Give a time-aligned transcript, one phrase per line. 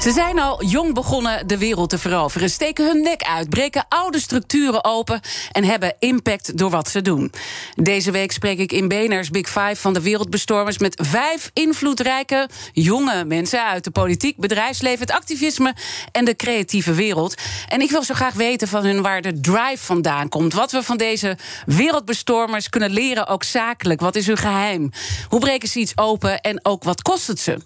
[0.00, 4.20] Ze zijn al jong begonnen de wereld te veroveren, steken hun nek uit, breken oude
[4.20, 5.20] structuren open
[5.52, 7.32] en hebben impact door wat ze doen.
[7.74, 13.24] Deze week spreek ik in BNR's Big Five van de wereldbestormers met vijf invloedrijke jonge
[13.24, 15.74] mensen uit de politiek, bedrijfsleven, het activisme
[16.12, 17.34] en de creatieve wereld.
[17.68, 20.52] En ik wil zo graag weten van hun waar de drive vandaan komt.
[20.52, 24.00] Wat we van deze wereldbestormers kunnen leren, ook zakelijk.
[24.00, 24.90] Wat is hun geheim?
[25.28, 27.58] Hoe breken ze iets open en ook wat kost het ze?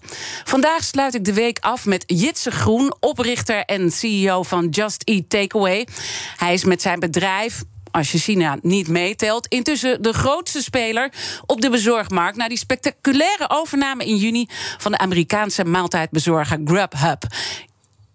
[0.43, 5.29] Vandaag sluit ik de week af met Jitse Groen, oprichter en CEO van Just Eat
[5.29, 5.87] Takeaway.
[6.37, 9.47] Hij is met zijn bedrijf als je China niet meetelt.
[9.47, 11.11] Intussen de grootste speler
[11.45, 12.37] op de bezorgmarkt...
[12.37, 14.47] na die spectaculaire overname in juni...
[14.77, 17.23] van de Amerikaanse maaltijdbezorger Grubhub.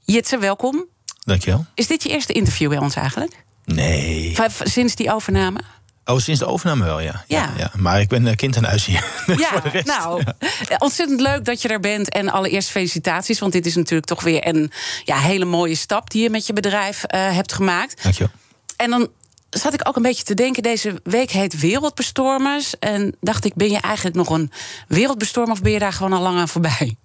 [0.01, 0.87] Jitse, welkom.
[1.25, 1.67] Dankjewel.
[1.75, 3.45] Is dit je eerste interview bij ons eigenlijk?
[3.65, 4.37] Nee.
[4.63, 5.61] Sinds die overname?
[6.05, 7.25] Oh, sinds de overname wel, ja.
[7.27, 7.53] Ja.
[7.57, 9.05] ja, Maar ik ben eh, kind aan huis hier.
[9.37, 10.23] Ja, nou,
[10.69, 10.77] ja.
[10.79, 12.09] ontzettend leuk dat je er bent.
[12.09, 14.73] En allereerst felicitaties, want dit is natuurlijk toch weer een
[15.05, 18.03] ja, hele mooie stap die je met je bedrijf eh, hebt gemaakt.
[18.03, 18.33] Dankjewel.
[18.77, 19.09] En dan
[19.51, 22.79] zat ik ook een beetje te denken, deze week heet Wereldbestormers.
[22.79, 24.51] En dacht ik, ben je eigenlijk nog een
[24.89, 26.97] wereldbestormer of ben je daar gewoon al lang aan voorbij?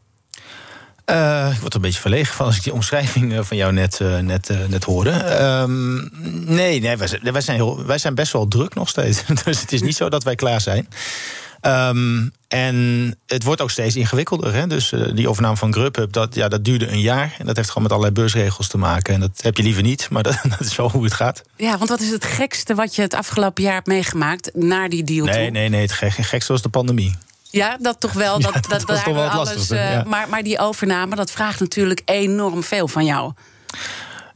[1.05, 3.73] Eh, ik word er een beetje verlegen van als ik die omschrijving eh, van jou
[3.73, 5.09] net, eh, net, net hoorde.
[5.11, 5.95] Ehm,
[6.55, 9.23] nee, nee wij, zijn, wij, zijn heel, wij zijn best wel druk nog steeds.
[9.43, 10.87] dus het is niet zo dat wij klaar zijn.
[11.61, 12.75] Ehm, en
[13.27, 14.53] het wordt ook steeds ingewikkelder.
[14.53, 14.67] Hè?
[14.67, 17.35] Dus die overname van Grubhub, dat, ja, dat duurde een jaar.
[17.37, 19.13] En dat heeft gewoon met allerlei beursregels te maken.
[19.13, 21.41] En dat heb je liever niet, maar dat, dat is wel hoe het gaat.
[21.55, 25.03] Ja, want wat is het gekste wat je het afgelopen jaar hebt meegemaakt naar die
[25.03, 25.35] deal toe?
[25.35, 25.81] Nee, nee, nee.
[25.81, 27.15] Het gek- gekste was de pandemie.
[27.55, 28.39] Ja, dat toch wel.
[28.39, 30.03] Dat, Ja, dat, toch wel alles, eh, ja.
[30.07, 33.33] maar, maar die overname, dat vraagt natuurlijk enorm veel van jou.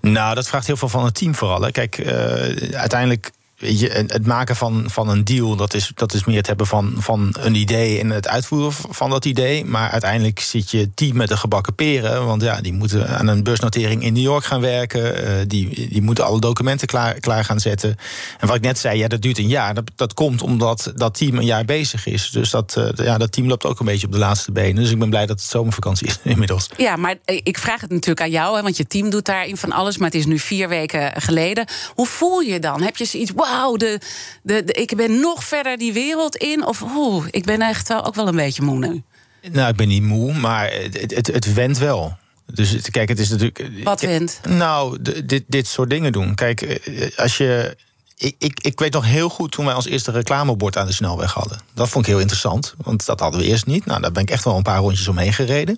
[0.02, 1.62] Nou, dat vraagt heel veel van het team vooral.
[1.62, 1.72] hè.
[1.72, 3.32] Kijk, eh, uiteindelijk.
[3.60, 6.68] Weet je, het maken van, van een deal, dat is, dat is meer het hebben
[6.68, 9.66] van, van een idee en het uitvoeren van dat idee.
[9.66, 12.26] Maar uiteindelijk zit je team met de gebakken peren.
[12.26, 15.26] Want ja, die moeten aan een beursnotering in New York gaan werken.
[15.26, 17.96] eh, die, die moeten alle documenten klaar, klaar gaan zetten.
[18.40, 19.74] En wat ik net zei, ja, dat duurt een jaar.
[19.74, 22.30] Dat, dat komt omdat dat team een jaar bezig is.
[22.30, 24.76] Dus dat, eh, ja, dat team loopt ook een beetje op de laatste benen.
[24.76, 26.70] Dus ik ben blij dat het zomervakantie is inmiddels.
[26.78, 29.58] Ja, maar eh, ik vraag het natuurlijk aan jou, hè, want je team doet daarin
[29.58, 29.98] van alles.
[29.98, 31.68] Maar het is nu vier weken geleden.
[31.96, 32.82] Hoe voel je dan?
[32.82, 34.00] Heb je zoiets, wauw, de,
[34.44, 36.66] de, de- ik ben nog verder die wereld in?
[36.66, 39.04] Of oeh, ik ben echt wel, ook wel een beetje moe nu.
[39.52, 42.18] Nou, ik ben niet moe, maar het, het, wel.
[42.46, 43.70] Dus kijk, het is natuurlijk.
[43.84, 44.40] Wat went?
[44.48, 46.36] Nou, dit, dit soort dingen doen.
[46.36, 47.78] Kijk, eh, als je.
[48.18, 51.34] Ik, ik, ik weet nog heel goed toen wij ons eerste reclamebord aan de snelweg
[51.34, 51.60] hadden.
[51.74, 53.86] Dat vond ik heel interessant, want dat hadden we eerst niet.
[53.86, 55.78] Nou, daar ben ik echt wel een paar rondjes omheen gereden.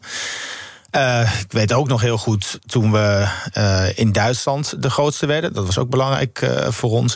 [0.92, 5.54] Eh, ik weet ook nog heel goed toen we eh, in Duitsland de grootste werden.
[5.54, 7.16] Dat was ook belangrijk eh, voor ons.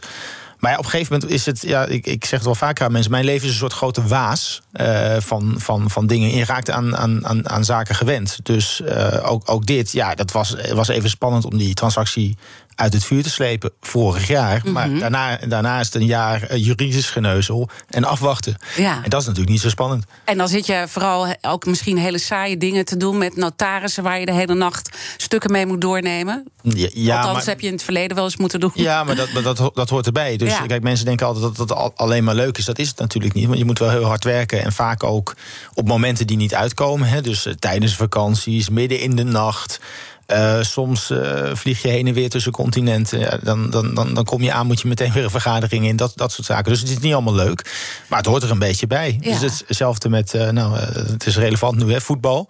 [0.66, 2.92] Maar op een gegeven moment is het, ja, ik, ik zeg het wel vaker aan
[2.92, 6.36] mensen, mijn leven is een soort grote waas eh, van, van, van dingen.
[6.36, 8.40] Je raakt aan, aan, aan, aan zaken gewend.
[8.44, 12.38] Dus eh, ook, ook dit, ja, dat was, was even spannend om die transactie
[12.76, 14.62] uit het vuur te slepen vorig jaar.
[14.66, 18.56] Maar daarna, daarna is het een jaar eh, juridisch geneuzel en afwachten.
[18.76, 19.04] Ja.
[19.04, 20.04] En dat is natuurlijk niet zo spannend.
[20.26, 24.20] En dan zit je vooral ook misschien hele saaie dingen te doen met notarissen waar
[24.20, 26.48] je de hele nacht stukken mee moet doornemen.
[26.62, 28.72] Ja, ja, Althans, maar- heb je in het verleden wel eens moeten doen.
[28.74, 30.38] Ja, maar dat, maar dat, dat hoort erbij.
[30.38, 30.66] Dus Ja.
[30.66, 32.66] kijk, mensen denken altijd dat al- alleen maar leuk is.
[32.66, 33.46] Dat is het natuurlijk niet.
[33.46, 34.64] Want je moet wel heel hard werken.
[34.64, 35.36] En vaak ook
[35.74, 37.08] op momenten die niet uitkomen.
[37.08, 39.80] Hè, dus eh, tijdens vakanties, midden in de nacht.
[40.26, 43.20] Eh, soms eh, vlieg je heen en weer tussen continenten.
[43.20, 45.96] Ja, dan, dan, dan, dan kom je aan, moet je meteen weer een vergadering in.
[45.96, 46.72] Dat, dat soort zaken.
[46.72, 47.72] Dus het is niet allemaal leuk.
[48.08, 49.18] Maar het hoort er een beetje bij.
[49.22, 49.40] Ja.
[49.40, 52.50] Dus hetzelfde met, eh, nou, het is relevant nu, hè, voetbal.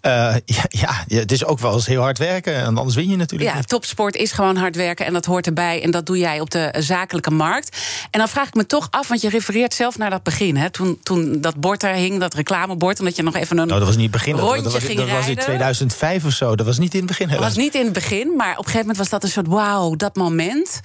[0.00, 0.64] Eh, ja,
[1.06, 2.54] ja, het is ook wel eens heel hard werken.
[2.54, 3.68] En anders win je natuurlijk Ja, niet.
[3.68, 5.82] topsport is gewoon hard werken en dat hoort erbij.
[5.82, 7.76] En dat doe jij op de zakelijke markt.
[8.10, 10.56] En dan vraag ik me toch af, want je refereert zelf naar dat begin.
[10.56, 10.70] Hè?
[10.70, 13.78] Toen, toen dat bord daar hing, dat reclamebord, en dat je nog even een Nou,
[13.78, 14.36] dat was niet het begin.
[14.36, 15.44] Dat- rondje dat was, ging dat was in rijden.
[15.44, 16.56] 2005 of zo.
[16.56, 17.28] Dat was niet in het begin.
[17.28, 19.46] Dat was niet in het begin, maar op een gegeven moment was dat een soort
[19.46, 20.80] wauw, dat moment.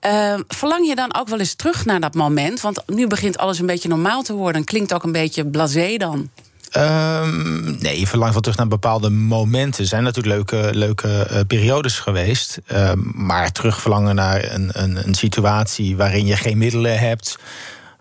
[0.00, 2.60] Ehm, verlang je dan ook wel eens terug naar dat moment?
[2.60, 4.64] Want nu begint alles een beetje normaal te worden.
[4.64, 6.30] Klinkt ook een beetje blasé dan.
[6.70, 9.82] Ehm, nee, je verlangt wel terug naar bepaalde momenten.
[9.82, 12.58] Er zijn natuurlijk leuke, leuke eh, periodes geweest.
[12.66, 17.38] Ehm, maar terug verlangen naar een, een, een situatie waarin je geen middelen hebt.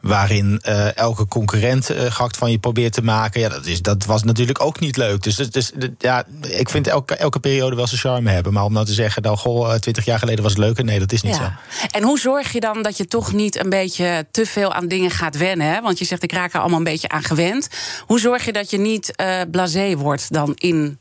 [0.06, 3.42] Waarin eh, elke concurrent eh, gehakt van je probeert te maken.
[3.42, 5.24] Ja, dat, is, dat was natuurlijk ook niet leuk.
[5.24, 8.54] Dus, dus, ja, ik vind elke, elke periode wel zijn charme hebben.
[8.54, 10.84] Maar om nou te zeggen, nou, goh, eh, twintig jaar geleden was het leuker.
[10.84, 11.52] Nee, dat is niet zo.
[11.92, 15.12] En hoe zorg je dan dat je toch niet een beetje te veel aan dingen
[15.12, 15.68] gaat wennen?
[15.68, 15.82] Hè?
[15.82, 17.68] Want je zegt, ik raak er allemaal een beetje aan gewend.
[18.06, 20.98] Hoe zorg je dat je niet eh blasé wordt dan in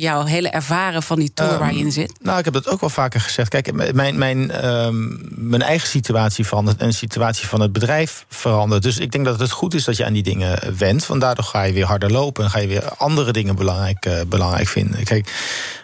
[0.00, 2.12] jouw hele ervaren van die tour waar je in zit?
[2.20, 3.48] Nou, ik heb dat ook wel vaker gezegd.
[3.48, 8.82] Kijk, mijn, mijn, ehm, mijn eigen situatie verandert en de situatie van het bedrijf verandert.
[8.82, 11.06] Dus ik denk dat het goed is dat je aan die dingen wendt.
[11.06, 14.20] Want daardoor ga je weer harder lopen en ga je weer andere dingen belangrijk, uh,
[14.28, 15.04] belangrijk vinden.
[15.04, 15.32] Kijk,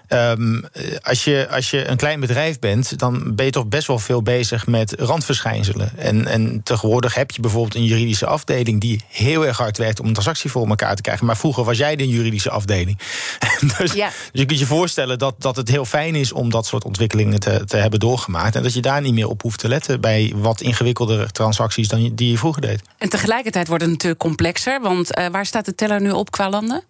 [0.08, 0.64] Um,
[1.02, 4.22] als, je, als je een klein bedrijf bent, dan ben je toch best wel veel
[4.22, 5.92] bezig met randverschijnselen.
[5.96, 10.06] En, en tegenwoordig heb je bijvoorbeeld een juridische afdeling die heel erg hard werkt om
[10.06, 11.26] een transactie voor elkaar te krijgen.
[11.26, 12.98] Maar vroeger was jij de juridische afdeling.
[13.78, 14.08] dus, ja.
[14.08, 17.40] dus je kunt je voorstellen dat, dat het heel fijn is om dat soort ontwikkelingen
[17.40, 18.56] te, te hebben doorgemaakt.
[18.56, 22.14] En dat je daar niet meer op hoeft te letten bij wat ingewikkeldere transacties dan
[22.14, 22.82] die je vroeger deed.
[22.98, 24.80] En tegelijkertijd wordt het natuurlijk complexer.
[24.80, 26.84] Want uh, waar staat de teller nu op qua landen?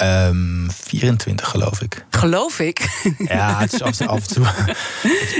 [0.00, 2.04] Um, ehm, 24, geloof ik.
[2.10, 2.88] Geloof ik?
[3.18, 4.46] Ja, het is af, af en toe.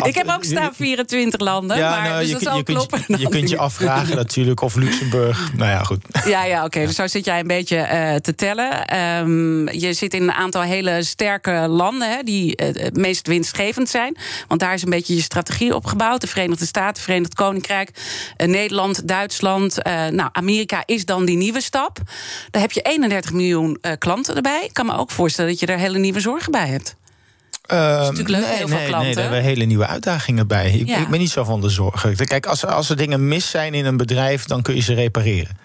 [0.02, 1.76] ik heb ook staan 24 landen.
[1.76, 5.52] Ja, maar, nou, dus je, je, kunt, je, je kunt je afvragen natuurlijk of Luxemburg.
[5.56, 6.04] Nou ja, goed.
[6.24, 6.86] Ja, ja oké.
[6.86, 8.96] Dus zo zit jij een beetje uh, te tellen.
[8.98, 13.88] Um, je zit in een aantal hele sterke landen hè, die uh, het meest winstgevend
[13.88, 14.16] zijn.
[14.48, 16.20] Want daar is een beetje je strategie opgebouwd.
[16.20, 17.90] De Verenigde Staten, Verenigd Koninkrijk,
[18.36, 19.84] uh, Nederland, Duitsland.
[20.10, 21.98] nou, Amerika is dan die nieuwe stap.
[22.50, 24.47] Daar heb je 31 miljoen klanten erbij.
[24.54, 26.96] Ik kan me ook voorstellen dat je daar hele nieuwe zorgen bij hebt.
[27.72, 29.00] Uh, dat is natuurlijk leuk, nee, heel veel klanten.
[29.00, 30.70] Nee, daar hebben we hele nieuwe uitdagingen bij.
[30.70, 32.16] Ik, ik, ben niet zo van de zorgen.
[32.16, 35.56] Kijk, als, als er dingen mis zijn in een bedrijf, dan kun je ze repareren.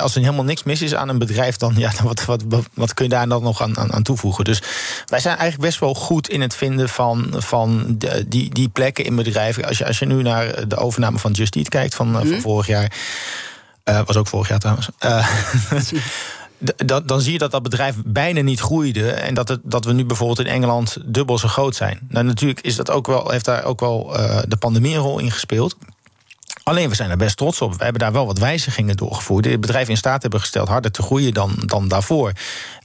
[0.00, 2.44] als er helemaal niks mis is aan een bedrijf, dan, ja, dan wat, wat,
[2.74, 4.44] wat, kun je daar dan nog aan, aan, aan, toevoegen?
[4.44, 4.62] Dus
[5.06, 9.16] wij zijn eigenlijk best wel goed in het vinden van, van die, die plekken in
[9.16, 9.64] bedrijven.
[9.64, 12.40] Als je, als je nu naar de overname van Just Eat kijkt van, van mhm.
[12.40, 12.92] vorig jaar.
[13.84, 14.88] Uh, was ook vorig jaar trouwens.
[15.04, 15.28] Uh,
[16.76, 19.10] dan, dan zie je dat dat bedrijf bijna niet groeide.
[19.10, 21.98] En dat, het, dat we nu bijvoorbeeld in Engeland dubbel zo groot zijn.
[22.08, 25.18] Nou, natuurlijk is dat ook wel, heeft daar ook wel uh, de pandemie een rol
[25.18, 25.76] in gespeeld.
[26.62, 27.76] Alleen we zijn er best trots op.
[27.76, 29.44] We hebben daar wel wat wijzigingen doorgevoerd.
[29.44, 32.32] Het bedrijf in staat hebben gesteld harder te groeien dan, dan daarvoor.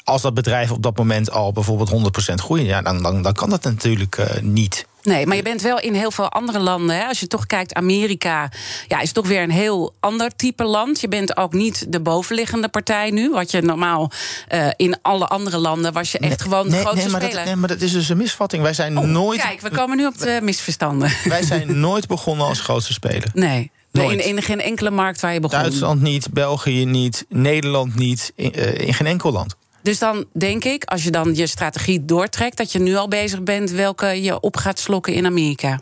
[0.03, 3.49] Als dat bedrijf op dat moment al bijvoorbeeld 100% groeit, ja, dan, dan, dan kan
[3.49, 4.85] dat natuurlijk uh, niet.
[5.07, 6.95] Nee, maar je bent wel in heel veel andere landen.
[6.95, 7.05] Hè.
[7.05, 8.49] Als je toch kijkt, Amerika
[8.87, 11.01] ja, is toch weer een heel ander type land.
[11.01, 13.29] Je bent ook niet de bovenliggende partij nu.
[13.29, 14.11] Wat je normaal
[14.53, 17.21] uh, in alle andere landen was je echt nee, gewoon de nee, grootste nee, maar
[17.21, 17.37] speler.
[17.37, 18.63] Dat, nee, maar dat is dus een misvatting.
[18.63, 19.41] Wij zijn oh, nooit.
[19.41, 21.11] Kijk, we komen nu op de misverstanden.
[21.23, 23.29] Wij zijn nooit begonnen als grootste speler.
[23.33, 23.71] Nee.
[23.91, 25.59] In, in, geen enkele markt waar je begon.
[25.59, 29.55] Duitsland niet, België niet, Nederland niet, in, uh, in geen enkel land.
[29.87, 33.43] Dus dan denk ik, als je dan je strategie doortrekt, dat je nu al bezig
[33.43, 35.79] bent welke je op gaat slokken in Amerika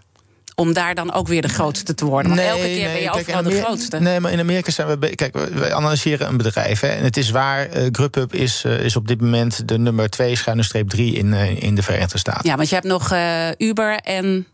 [0.56, 2.36] om daar dan ook weer de grootste te worden.
[2.36, 4.00] Want elke keer ben je kijk, overal de grootste.
[4.00, 5.16] Nee, maar in Amerika zijn we...
[5.16, 6.80] Kijk, wij analyseren een bedrijf.
[6.80, 10.10] Hè, en het is waar, uh, Grubhub is, uh, is op dit moment de nummer
[10.10, 12.50] 2, schuine streep 3 in, uh, in de Verenigde Staten.
[12.50, 13.13] Ja, want je hebt nog
[13.58, 14.48] Uber en...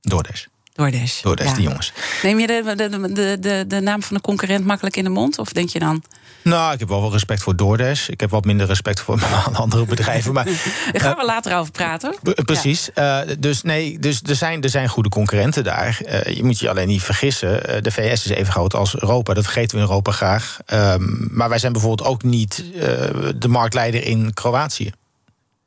[0.00, 0.46] DoorDash.
[0.80, 1.20] DoorDash.
[1.20, 1.54] DoorDash, ja.
[1.54, 1.92] die jongens.
[2.22, 5.38] Neem je de, de, de, de, de naam van de concurrent makkelijk in de mond?
[5.38, 6.02] Of denk je dan...
[6.42, 8.08] Nou, ik heb wel wel respect voor DoorDash.
[8.08, 9.22] Ik heb wat minder respect voor
[9.52, 10.32] andere bedrijven.
[10.32, 10.44] Maar,
[10.92, 12.14] Daar gaan we later over praten.
[12.44, 12.90] Precies.
[12.94, 13.26] Ja.
[13.26, 16.00] Uh, dus nee, dus er zijn, er zijn goede concurrenten daar.
[16.06, 17.70] Uh, je moet je alleen niet vergissen.
[17.70, 19.34] Uh, de VS is even groot als Europa.
[19.34, 20.58] Dat vergeten we in Europa graag.
[20.66, 22.64] Um, maar wij zijn bijvoorbeeld ook niet
[23.36, 24.92] de marktleider in Kroatië.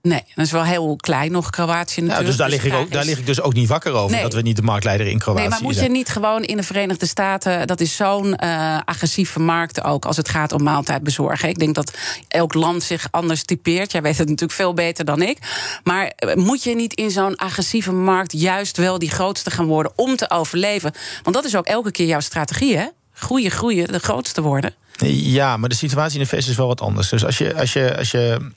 [0.07, 2.19] Nee, dat is wel heel klein nog, Kroatië natuurlijk.
[2.19, 4.21] Ja, dus daar, lig ik ook, daar lig ik dus ook niet wakker over...
[4.21, 5.50] dat we niet de marktleider in Kroatië zijn.
[5.50, 7.67] Nee, maar moet je niet gewoon in de Verenigde Staten...
[7.67, 11.50] dat is zo'n uh, agressieve markt ook als het gaat om maaltijdbezorgen.
[11.50, 11.97] Ik denk dat
[12.27, 13.91] elk land zich anders typeert.
[13.91, 15.38] Jij weet het natuurlijk veel beter dan ik.
[15.83, 18.31] Maar eh, moet je niet in zo'n agressieve markt...
[18.31, 20.94] juist wel die grootste gaan worden om te overleven?
[21.23, 22.88] Want dat is ook elke keer jouw strategie, hè?
[23.13, 24.73] Groeien, groeien, de grootste worden.
[25.07, 27.09] Ja, maar de situatie in de VS is wel wat anders.
[27.09, 28.51] Dus als je, als je, als je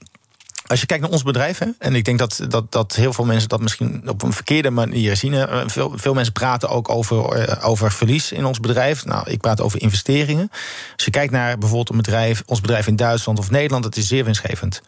[0.66, 3.24] als je kijkt naar ons bedrijf, hè, en ik denk dat, dat, dat heel veel
[3.24, 5.46] mensen dat misschien op een verkeerde manier zien.
[5.66, 9.04] Veel, veel mensen praten ook over, eh, over verlies in ons bedrijf.
[9.04, 10.48] Nou, ik praat over investeringen.
[10.94, 14.06] Als je kijkt naar bijvoorbeeld een bedrijf, ons bedrijf in Duitsland of Nederland, dat is
[14.06, 14.82] zeer winstgevend.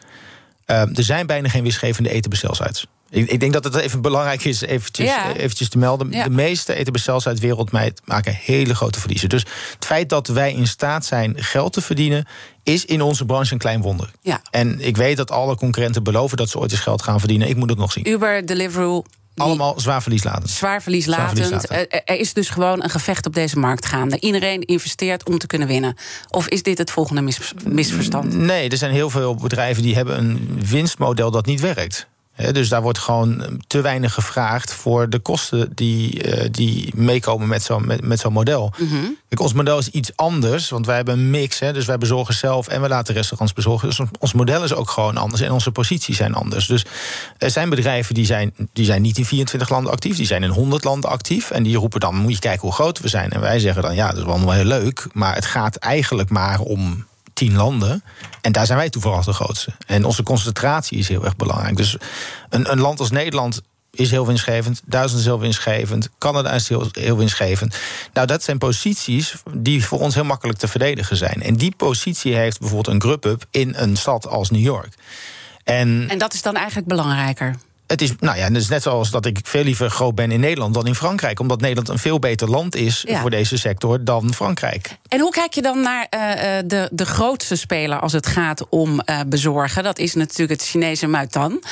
[0.67, 2.87] Uh, er zijn bijna geen winstgevende etenbestelsites.
[3.11, 6.11] Ik, ik, denk dat het even belangrijk is eventjes, eventjes te melden.
[6.11, 9.29] De meeste etenbestelsites wereldwijd maken hele grote verliezen.
[9.29, 12.27] Dus het feit dat wij in staat zijn geld te verdienen...
[12.63, 14.11] is in onze branche een klein wonder.
[14.21, 14.41] Ja.
[14.51, 17.49] En ik weet dat alle concurrenten beloven dat ze ooit eens geld gaan verdienen.
[17.49, 18.09] Ik moet het nog zien.
[18.09, 19.05] Uber, Deliveroo,
[19.37, 20.51] allemaal zwaar verlieslatend.
[20.51, 21.67] Zwaar verlieslatend.
[21.67, 24.21] Eh, er is dus gewoon een gevecht op deze markt gaande.
[24.21, 25.97] Iedereen investeert om te kunnen winnen.
[26.31, 28.35] Of is dit het volgende mis misverstand?
[28.35, 32.09] Nee, er zijn heel veel bedrijven die hebben een winstmodel dat niet werkt
[32.53, 37.63] dus daar wordt gewoon te weinig gevraagd voor de kosten die, uh, die meekomen met
[37.63, 38.73] zo'n met, met zo'n model.
[38.79, 41.59] Mm Kijk, ons model is iets anders, want wij hebben een mix.
[41.59, 43.89] Hè, dus wij bezorgen zelf en we laten restaurants bezorgen.
[43.89, 46.67] Dus ons model is ook gewoon anders en onze posities zijn anders.
[46.67, 46.85] Dus
[47.39, 50.51] er zijn bedrijven die zijn, die zijn niet in 24 landen actief, die zijn in
[50.51, 51.51] 100 landen actief.
[51.51, 53.31] En die roepen dan: moet je kijken hoe groot we zijn.
[53.31, 56.61] En wij zeggen dan: ja, dat is wel heel leuk, maar het gaat eigenlijk maar
[56.61, 57.07] om
[57.39, 58.03] tien landen.
[58.41, 59.73] En daar zijn wij toevallig de grootste.
[59.87, 61.77] En onze concentratie is heel erg belangrijk.
[61.77, 61.97] Dus
[62.49, 64.83] een, een land als Nederland is heel winstgevend.
[64.85, 66.09] Duitsland is heel winstgevend.
[66.19, 67.77] Canada is heel, heel winstgevend.
[68.13, 71.43] Nou, dat zijn posities die voor ons heel makkelijk te verdedigen zijn.
[71.43, 74.95] En die positie heeft bijvoorbeeld een Grub-up in een stad als New York.
[75.65, 77.57] En, en dat is dan eigenlijk belangrijker?
[77.89, 80.41] Het is, nou ja, het is net zoals dat ik veel liever groot ben in
[80.41, 81.41] Nederland dan in Frankrijk.
[81.41, 84.97] Omdat Nederland een veel beter land is voor deze sector dan Frankrijk.
[85.09, 86.21] En hoe kijk je dan naar uh,
[86.65, 89.83] de, de grootste speler als het gaat om uh, bezorgen?
[89.83, 91.63] Dat is natuurlijk het Chinese Muitan.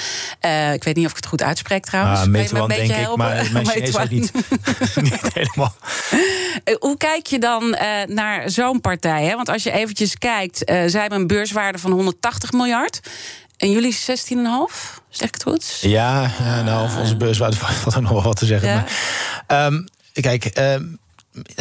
[0.45, 2.21] Uh, ik weet niet of ik het goed uitspreek trouwens.
[2.21, 4.33] Ah, Meituan, denk ik, maar mijn Chinees is niet,
[5.11, 5.77] niet helemaal.
[6.79, 9.25] hoe kijk je dan naar zo'n partij?
[9.25, 9.35] Hè?
[9.35, 13.01] Want als je eventjes kijkt, zij hebben een beurswaarde van 180 miljard.
[13.57, 13.99] En jullie 16,5?
[15.09, 15.79] Zeg ik het goed?
[15.81, 16.31] Ja,
[16.65, 18.69] nou, onze beurswaarde valt er nog wel wat te zeggen.
[18.69, 18.85] Ja.
[19.47, 20.99] Maar, um, kijk, um,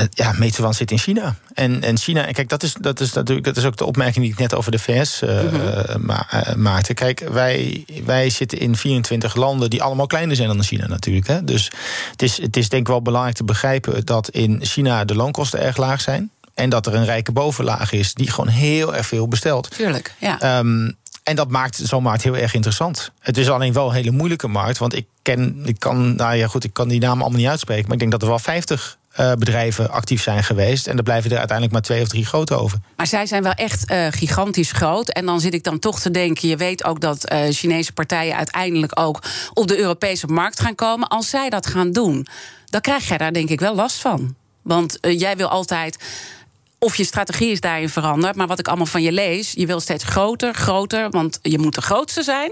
[0.09, 1.35] ja, Meituan zit in China.
[1.53, 4.33] En, en China, kijk, dat is, dat is natuurlijk dat is ook de opmerking die
[4.33, 6.05] ik net over de VS uh, mm -hmm.
[6.05, 6.93] ma uh, maakte.
[6.93, 11.27] Kijk, wij, wij zitten in 24 landen die allemaal kleiner zijn dan China natuurlijk.
[11.27, 11.43] Hè.
[11.43, 11.71] Dus
[12.11, 15.59] het is, het is denk ik wel belangrijk te begrijpen dat in China de loonkosten
[15.59, 16.31] erg laag zijn.
[16.53, 19.69] En dat er een rijke bovenlaag is die gewoon heel erg veel bestelt.
[19.69, 20.57] Tuurlijk, ja.
[20.57, 23.11] Um, en dat maakt zo'n markt heel erg interessant.
[23.19, 24.77] Het is alleen wel een hele moeilijke markt.
[24.77, 27.83] Want ik ken, ik kan, nou ja, goed, ik kan die namen allemaal niet uitspreken.
[27.83, 30.87] Maar ik denk dat er wel 50 uh, bedrijven actief zijn geweest.
[30.87, 32.79] En er blijven er uiteindelijk maar twee of drie grote over.
[32.95, 35.09] Maar zij zijn wel echt uh, gigantisch groot.
[35.09, 38.35] En dan zit ik dan toch te denken: je weet ook dat uh, Chinese partijen
[38.35, 41.07] uiteindelijk ook op de Europese markt gaan komen.
[41.07, 42.27] Als zij dat gaan doen,
[42.65, 44.35] dan krijg jij daar denk ik wel last van.
[44.61, 45.97] Want jij wil altijd
[46.85, 48.35] of je strategie is daarin veranderd.
[48.35, 51.09] Maar wat ik allemaal van je lees, je wil steeds groter, groter.
[51.09, 52.51] Want je moet de grootste zijn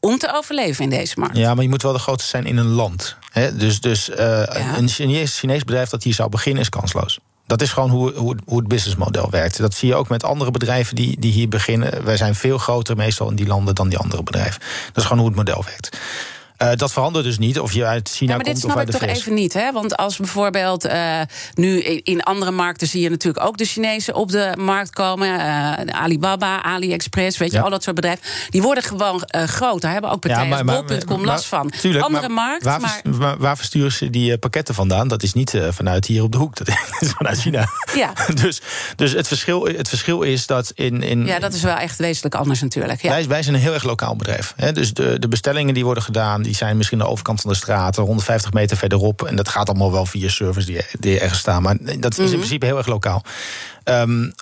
[0.00, 1.36] om te overleven in deze markt.
[1.36, 3.16] Ja, maar je moet wel de grootste zijn in een land.
[3.30, 4.76] He, dus dus uh, ja.
[4.76, 7.18] een Chinees, Chinees bedrijf dat hier zou beginnen is kansloos.
[7.46, 9.58] Dat is gewoon hoe, hoe, hoe het businessmodel werkt.
[9.58, 12.04] Dat zie je ook met andere bedrijven die, die hier beginnen.
[12.04, 14.60] Wij zijn veel groter meestal in die landen dan die andere bedrijven.
[14.86, 15.98] Dat is gewoon hoe het model werkt.
[16.62, 18.92] Uh, dat verandert dus niet of je uit China ja, maar komt of uit de
[18.92, 19.72] dit snap ik toch even niet, hè?
[19.72, 21.20] Want als bijvoorbeeld uh,
[21.54, 25.28] nu in andere markten zie je natuurlijk ook de Chinezen op de markt komen.
[25.28, 27.62] Uh, Alibaba, AliExpress, weet je, ja.
[27.62, 28.24] al dat soort bedrijven.
[28.48, 29.80] Die worden gewoon groot.
[29.80, 31.70] Daar hebben ook partijen ja, maar, Bol.com last van.
[31.80, 33.38] Tuurlijk, andere markt, waar, maar...
[33.38, 35.08] waar versturen ze die pakketten vandaan?
[35.08, 36.56] Dat is niet vanuit hier op de hoek.
[36.64, 36.68] Dat
[37.00, 37.68] is vanuit China.
[37.94, 38.12] Ja.
[38.42, 38.60] dus
[38.96, 41.26] dus het, verschil, het verschil is dat in, in...
[41.26, 43.02] Ja, dat is wel echt wezenlijk anders natuurlijk.
[43.02, 43.08] Ja.
[43.08, 44.52] Wij, wij zijn een heel erg lokaal bedrijf.
[44.56, 44.72] Hè?
[44.72, 46.42] Dus de, de bestellingen die worden gedaan...
[46.44, 49.22] die zijn misschien de overkant van de straat, 150 meter verderop.
[49.22, 51.62] En dat gaat allemaal wel via servers die, die ergens staan.
[51.62, 52.34] Maar dat is in Mhm.
[52.36, 53.22] principe heel erg lokaal.
[53.84, 54.34] Um,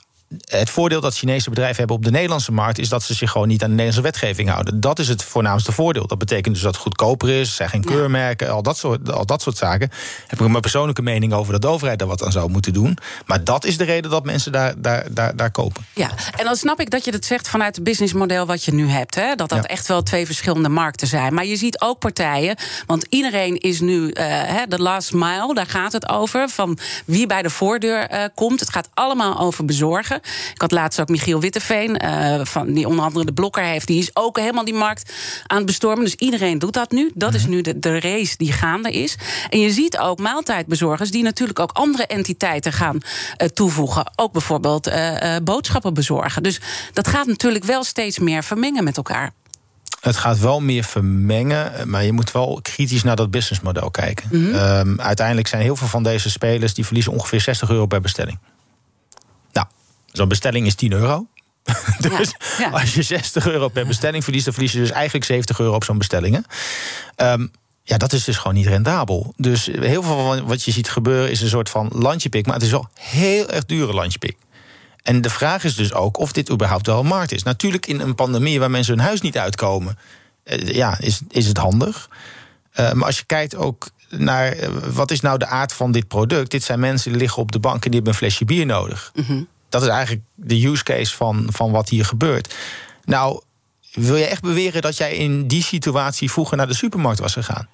[0.45, 3.49] het voordeel dat Chinese bedrijven hebben op de Nederlandse markt is dat ze zich gewoon
[3.49, 4.81] niet aan de Nederlandse wetgeving houden.
[4.81, 6.07] Dat is het voornaamste voordeel.
[6.07, 9.43] Dat betekent dus dat het goedkoper is, zijn geen keurmerken, al, dat soort, al dat
[9.43, 9.91] soort zaken.
[10.27, 12.99] Heb ik mijn persoonlijke mening over dat de overheid daar wat aan zou moeten doen.
[13.27, 15.87] Maar dat is de reden dat mensen daar, daar, daar, daar kopen.
[15.95, 18.89] Ja, en dan snap ik dat je dat zegt vanuit het businessmodel wat je nu
[18.89, 19.15] hebt.
[19.15, 19.35] Hè?
[19.35, 19.69] Dat dat ja.
[19.69, 21.35] echt wel twee verschillende markten zijn.
[21.35, 25.93] Maar je ziet ook partijen, want iedereen is nu uh, de last mile, daar gaat
[25.93, 26.49] het over.
[26.49, 28.61] Van wie bij de voordeur uh, komt.
[28.61, 30.21] Het gaat allemaal over bezorgen.
[30.55, 33.87] Ik had laatst ook Michiel Witteveen, uh, van, die onder andere de blokker heeft.
[33.87, 35.13] Die is ook helemaal die markt
[35.47, 36.05] aan het bestormen.
[36.05, 37.11] Dus iedereen doet dat nu.
[37.15, 39.17] Dat is nu de, de race die gaande is.
[39.51, 44.13] En je ziet ook maaltijdbezorgers die natuurlijk ook andere entiteiten gaan uh, toevoegen.
[44.17, 46.43] Ook bijvoorbeeld uh, boodschappen bezorgen.
[46.43, 46.61] Dus
[46.93, 49.33] dat gaat natuurlijk wel steeds meer vermengen met elkaar.
[50.01, 54.29] Het gaat wel meer vermengen, maar je moet wel kritisch naar dat businessmodel kijken.
[54.31, 54.55] Mm -hmm.
[54.55, 58.39] um, uiteindelijk zijn heel veel van deze spelers die verliezen ongeveer 60 euro per bestelling.
[60.13, 61.27] Zo'n bestelling is 10 euro.
[61.99, 62.71] dus ja, ja.
[62.71, 65.85] als je 60 euro per bestelling verliest, dan verlies je dus eigenlijk 70 euro op
[65.85, 66.45] zo'n bestellingen.
[67.17, 67.51] Um,
[67.83, 69.35] ja, dat is dus gewoon niet rendabel.
[69.37, 72.65] Dus heel veel van wat je ziet gebeuren is een soort van landjepik, maar het
[72.65, 74.37] is wel heel erg dure landjepik.
[75.03, 77.43] En de vraag is dus ook of dit überhaupt wel een markt is.
[77.43, 79.99] Natuurlijk in een pandemie waar mensen hun huis niet uitkomen,
[80.65, 82.09] ja, is, is het handig.
[82.81, 86.09] Uh, maar als je kijkt ook naar uh, wat is nou de aard van dit
[86.09, 86.51] product.
[86.51, 89.11] Dit zijn mensen die liggen op de bank en die hebben een flesje bier nodig.
[89.15, 89.49] Mm -hmm.
[89.73, 92.55] Dat is eigenlijk de use case van, van wat hier gebeurt.
[93.05, 93.43] Nou,
[93.93, 97.69] wil je echt beweren dat jij in die situatie vroeger naar de supermarkt was gegaan?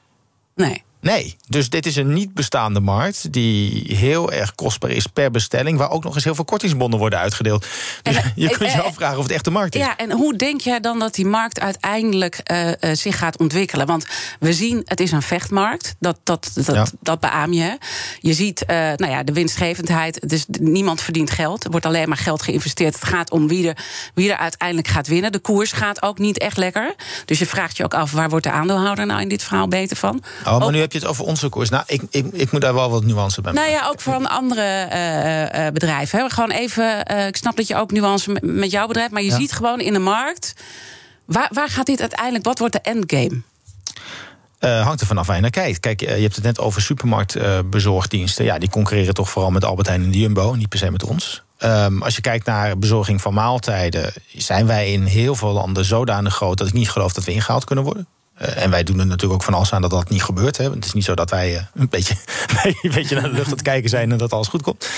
[0.54, 0.84] Nee.
[1.00, 5.78] Nee, dus dit is een niet bestaande markt die heel erg kostbaar is per bestelling,
[5.78, 7.66] waar ook nog eens heel veel kortingsbonnen worden uitgedeeld.
[8.02, 9.80] Dus en, je kunt je afvragen of het echt de markt is.
[9.80, 13.86] Ja, en hoe denk jij dan dat die markt uiteindelijk uh, uh, zich gaat ontwikkelen?
[13.86, 14.06] Want
[14.40, 16.86] we zien, het is een vechtmarkt, dat, dat, dat, ja.
[17.00, 17.78] dat beaam je.
[18.18, 22.18] Je ziet, uh, nou ja, de winstgevendheid, dus niemand verdient geld, er wordt alleen maar
[22.18, 22.94] geld geïnvesteerd.
[22.94, 23.76] Het gaat om wie er,
[24.14, 25.32] wie er uiteindelijk gaat winnen.
[25.32, 26.94] De koers gaat ook niet echt lekker.
[27.24, 29.96] Dus je vraagt je ook af, waar wordt de aandeelhouder nou in dit verhaal beter
[29.96, 30.22] van?
[30.46, 31.68] Oh, maar nu heb je het over onze koers?
[31.68, 34.88] Nou, ik, ik, ik moet daar wel wat nuance bij Nou ja, ook van andere
[35.54, 36.18] uh, bedrijven.
[36.18, 36.30] Hè.
[36.30, 39.10] Gewoon even, ik snap dat je ook nuance met jouw bedrijf...
[39.10, 40.54] maar je ziet gewoon in de markt...
[41.28, 43.42] Waar, waar gaat dit uiteindelijk, wat wordt de endgame?
[44.60, 45.80] Uh, hangt er vanaf waar je naar kijkt.
[45.80, 48.44] Kijk, je hebt het net over supermarktbezorgdiensten.
[48.44, 50.90] Uh, ja, die concurreren toch vooral met Albert Heijn en de Jumbo, niet per se
[50.90, 51.42] met ons.
[51.58, 56.34] Um, als je kijkt naar bezorging van maaltijden, zijn wij in heel veel landen zodanig
[56.34, 58.06] groot dat ik niet geloof dat we ingehaald kunnen worden.
[58.42, 60.56] Uh, en wij doen er natuurlijk ook van alles aan dat dat niet gebeurt.
[60.56, 60.70] Hè.
[60.70, 62.14] Het is niet zo dat wij uh, een, beetje,
[62.82, 64.88] een beetje naar de lucht aan het kijken zijn en dat alles goed komt.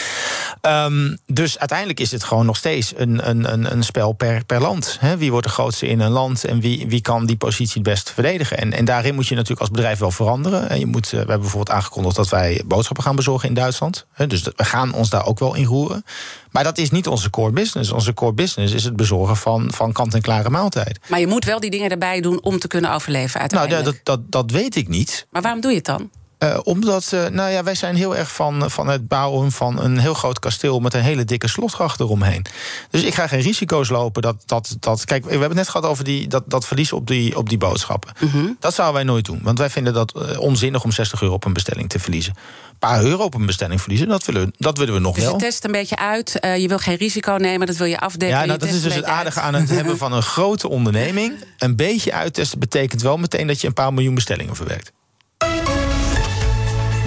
[0.62, 4.96] Um, dus uiteindelijk is het gewoon nog steeds een, een, een spel per, per land.
[5.00, 5.16] Hè.
[5.16, 8.10] Wie wordt de grootste in een land en wie, wie kan die positie het best
[8.10, 8.58] verdedigen?
[8.58, 10.68] En, en daarin moet je natuurlijk als bedrijf wel veranderen.
[10.68, 14.06] En je moet, uh, we hebben bijvoorbeeld aangekondigd dat wij boodschappen gaan bezorgen in Duitsland.
[14.12, 14.26] Hè.
[14.26, 16.04] Dus we gaan ons daar ook wel in roeren.
[16.50, 17.90] Maar dat is niet onze core business.
[17.90, 20.98] Onze core business is het bezorgen van, van kant-en-klare maaltijd.
[21.08, 23.82] Maar je moet wel die dingen erbij doen om te kunnen overleven uiteindelijk.
[23.82, 25.26] Nou, dat, dat, dat weet ik niet.
[25.30, 26.10] Maar waarom doe je het dan?
[26.44, 29.98] Uh, omdat, uh, nou ja, wij zijn heel erg van, van het bouwen van een
[29.98, 32.46] heel groot kasteel met een hele dikke slotgracht eromheen.
[32.90, 34.36] Dus ik ga geen risico's lopen dat.
[34.46, 37.36] dat, dat kijk, we hebben het net gehad over die, dat, dat verlies op die,
[37.36, 38.12] op die boodschappen.
[38.16, 38.56] -hmm.
[38.60, 39.40] Dat zouden wij nooit doen.
[39.42, 42.34] Want wij vinden dat uh, onzinnig om 60 euro op een bestelling te verliezen.
[42.36, 45.32] Een paar euro op een bestelling verliezen, dat willen, dat willen we nog dus wel.
[45.32, 46.38] Je test een beetje uit.
[46.40, 48.38] je wil geen risico nemen, dat wil je afdekken.
[48.38, 49.54] Ja, nou, dat is dus het aardige uit.
[49.54, 51.44] aan het hebben van een grote onderneming.
[51.58, 54.92] Een beetje uittesten betekent wel meteen dat je een paar miljoen bestellingen verwerkt.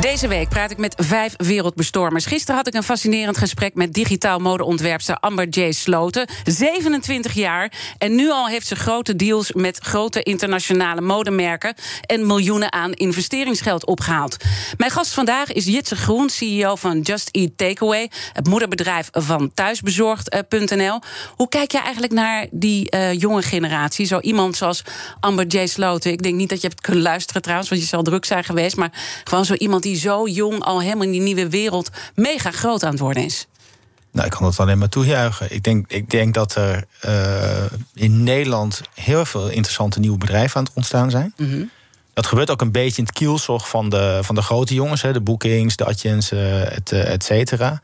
[0.00, 2.26] Deze week praat ik met vijf wereldbestormers.
[2.26, 5.72] Gisteren had ik een fascinerend gesprek met digitaal modeontwerpster Amber J.
[5.72, 6.28] Sloten.
[6.44, 7.72] 27 jaar.
[7.98, 11.74] En nu al heeft ze grote deals met grote internationale modemerken.
[12.00, 14.36] En miljoenen aan investeringsgeld opgehaald.
[14.76, 18.10] Mijn gast vandaag is Jitse Groen, CEO van Just Eat Takeaway.
[18.32, 21.00] Het moederbedrijf van thuisbezorgd.nl.
[21.36, 24.06] Hoe kijk je eigenlijk naar die uh, jonge generatie?
[24.06, 24.82] Zo iemand zoals
[25.20, 25.66] Amber J.
[25.66, 26.12] Sloten.
[26.12, 28.76] Ik denk niet dat je hebt kunnen luisteren trouwens, want je zal druk zijn geweest.
[28.76, 28.92] Maar
[29.24, 32.90] gewoon zo iemand die zo jong al helemaal in die nieuwe wereld mega groot aan
[32.90, 33.46] het worden is?
[34.12, 35.54] Nou, ik kan het alleen maar toejuichen.
[35.54, 37.64] Ik denk, ik denk dat er uh,
[37.94, 41.32] in Nederland heel veel interessante nieuwe bedrijven aan het ontstaan zijn.
[41.36, 41.70] Mm -hmm.
[42.14, 45.12] Dat gebeurt ook een beetje in het kielzog van de, van de grote jongens, hè,
[45.12, 47.80] de Bookings, de Adjens, et, et cetera.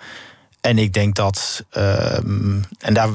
[0.61, 2.17] En ik denk dat, uh,
[2.79, 3.09] en daar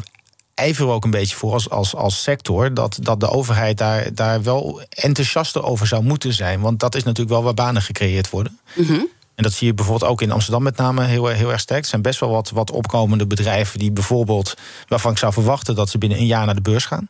[0.58, 4.43] ijveren ook een beetje voor als, als, als sector, dat, dat de overheid daar, daar
[4.43, 6.60] wel enthousiaster over zou moeten zijn.
[6.60, 8.60] Want dat is natuurlijk wel waar banen gecreëerd worden.
[8.76, 9.08] Mm -hmm.
[9.36, 11.82] En dat zie je bijvoorbeeld ook in Amsterdam met name heel, heel erg sterk.
[11.82, 14.54] Er zijn best wel wat, wat opkomende bedrijven die bijvoorbeeld,
[14.88, 17.10] waarvan ik zou verwachten dat ze binnen een jaar naar de beurs gaan.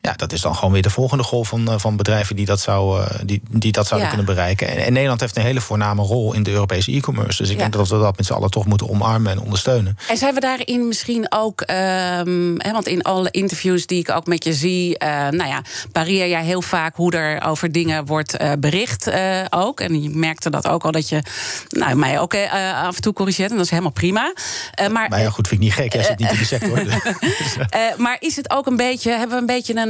[0.00, 3.04] Ja, dat is dan gewoon weer de volgende golf van, van bedrijven die dat, zou,
[3.24, 4.14] die, die dat zouden ja.
[4.14, 4.68] kunnen bereiken.
[4.68, 7.42] En, en, Nederland heeft een hele voorname rol in de Europese e-commerce.
[7.42, 7.60] Dus ik ja.
[7.60, 9.98] denk dat we dat met z'n allen toch moeten omarmen en ondersteunen.
[10.08, 14.26] En zijn we daarin misschien ook, um, he, want in alle interviews die ik ook
[14.26, 18.40] met je zie, uh, nou ja, pareer jij heel vaak hoe er over dingen wordt
[18.40, 19.80] uh, bericht uh, ook.
[19.80, 21.22] En je merkte dat ook al dat je
[21.68, 22.34] nou, mij ook
[22.74, 23.50] af en toe corrigeert.
[23.50, 24.32] En dat is helemaal prima.
[24.90, 25.92] maar, maar ja, goed, vind ik niet gek.
[25.92, 26.84] Hij zit niet in de sector.
[28.04, 29.87] maar is het ook een beetje, hebben we een beetje een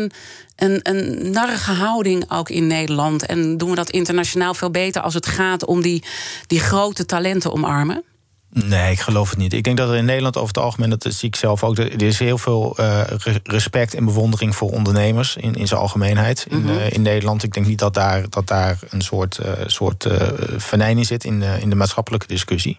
[0.57, 3.27] een, een narrige houding ook in Nederland?
[3.27, 6.05] En doen we dat internationaal veel beter als het gaat om die,
[6.47, 8.05] die grote talenten omarmen?
[8.51, 9.53] Nee, ik geloof het niet.
[9.53, 12.03] Ik denk dat er in Nederland over het algemeen, dat zie ik zelf ook, er
[12.03, 13.01] is heel veel uh,
[13.43, 16.77] respect en bewondering voor ondernemers in, in zijn algemeenheid in, mm -hmm.
[16.77, 17.43] uh, in Nederland.
[17.43, 20.09] Ik denk niet dat daar, dat daar een soort, uh, soort
[20.57, 22.79] in zit in, in de maatschappelijke discussie.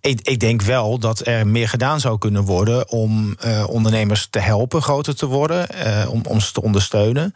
[0.00, 4.38] Ik, ik, denk wel dat er meer gedaan zou kunnen worden om uh, ondernemers te
[4.38, 7.34] helpen groter te worden, uh, om, om ze te ondersteunen.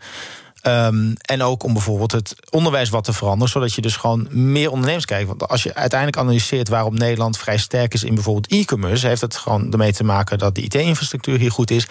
[0.66, 4.70] Um, en ook om bijvoorbeeld het onderwijs wat te veranderen, zodat je dus gewoon meer
[4.70, 5.27] ondernemers kijkt.
[5.27, 9.37] Want als je uiteindelijk analyseert waarom Nederland vrij sterk is in bijvoorbeeld e-commerce, heeft het
[9.37, 11.87] gewoon ermee te maken dat de IT-infrastructuur hier goed is.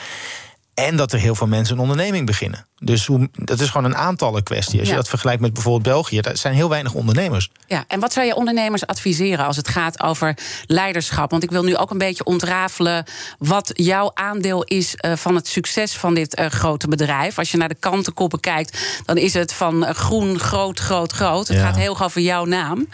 [0.73, 2.65] En dat er heel veel mensen een onderneming beginnen.
[2.79, 4.79] Dus hoe, dat is gewoon een aantallen kwestie.
[4.79, 4.93] Als ja.
[4.93, 7.49] je dat vergelijkt met bijvoorbeeld België, daar zijn heel weinig ondernemers.
[7.67, 11.31] Ja, en wat zou je ondernemers adviseren als het gaat over leiderschap?
[11.31, 13.05] Want ik wil nu ook een beetje ontrafelen
[13.37, 17.37] wat jouw aandeel is uh, van het succes van dit uh, grote bedrijf.
[17.37, 21.47] Als je naar de kantenkoppen kijkt, dan is het van uh, groen, groot, groot, groot.
[21.47, 21.63] Het ja.
[21.63, 22.87] gaat heel erg over jouw naam.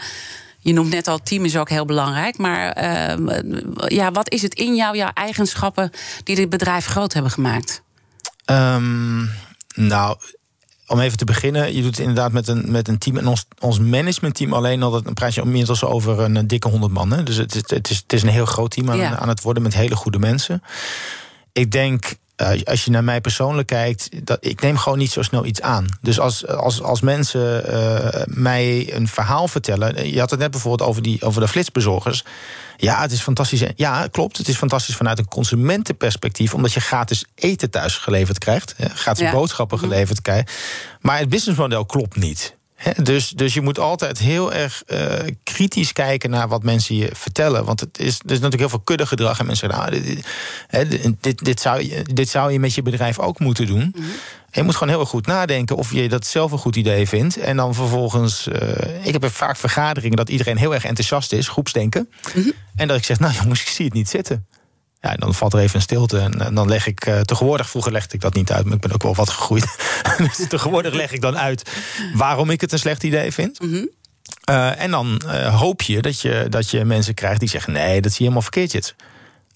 [0.60, 2.38] Je noemt net al, team is ook heel belangrijk.
[2.38, 3.38] Maar uh,
[3.86, 5.90] ja, wat is het in jou, jouw eigenschappen,
[6.24, 7.82] die dit bedrijf groot hebben gemaakt?
[8.46, 9.30] Um,
[9.74, 10.16] nou,
[10.86, 13.16] om even te beginnen, je doet het inderdaad met een, met een team.
[13.16, 17.10] En ons, ons managementteam alleen al, dan praat je inmiddels over een, dikke honderd man.
[17.10, 17.22] Hè?
[17.22, 19.18] Dus het, het, is, het is een heel groot team aan, ja.
[19.18, 20.62] aan het worden met hele goede mensen.
[21.52, 22.14] Ik denk eh,
[22.64, 25.86] als je naar mij persoonlijk kijkt, dat, ik neem gewoon niet zo snel iets aan.
[26.00, 30.12] Dus als, als, als mensen uh, mij een verhaal vertellen.
[30.12, 32.24] Je had het net bijvoorbeeld over, die, over de flitsbezorgers.
[32.76, 33.62] Ja, het is fantastisch.
[33.76, 34.36] Ja, klopt.
[34.36, 36.54] Het is fantastisch vanuit een consumentenperspectief.
[36.54, 38.74] Omdat je gratis eten thuis geleverd krijgt.
[38.94, 39.32] Gratis ja.
[39.32, 39.86] boodschappen mhm.
[39.86, 40.52] geleverd krijgt.
[41.00, 42.58] Maar het businessmodel klopt niet
[43.02, 45.12] dus, dus je moet altijd heel erg uh,
[45.42, 47.64] kritisch kijken naar wat mensen je vertellen.
[47.64, 49.38] Want het is, er is natuurlijk heel veel kuddegedrag.
[49.38, 50.02] En mensen zeggen, nou,
[50.88, 53.94] dit, dit, dit, zou je, dit zou je met je bedrijf ook moeten doen.
[53.96, 54.04] Mm
[54.52, 57.36] je moet gewoon heel erg goed nadenken of je dat zelf een goed idee vindt.
[57.36, 58.46] En dan vervolgens.
[58.46, 62.08] Uh, ik heb vaak vergaderingen dat iedereen heel erg enthousiast is, groepsdenken.
[62.34, 64.46] Mm En dat ik zeg, nou jongens, ik zie het niet zitten.
[65.00, 66.18] Ja, dan valt er even een stilte.
[66.18, 68.92] En, dan leg ik uh, tegenwoordig, vroeger legde ik dat niet uit, maar ik ben
[68.92, 69.66] ook wel wat gegroeid.
[70.18, 71.70] dus tegenwoordig leg ik dan uit
[72.14, 73.60] waarom ik het een slecht idee vind.
[73.60, 73.88] Mm
[74.76, 78.10] en dan uh, hoop je dat, je dat je mensen krijgt die zeggen: nee, dat
[78.10, 78.94] zie je helemaal verkeerd.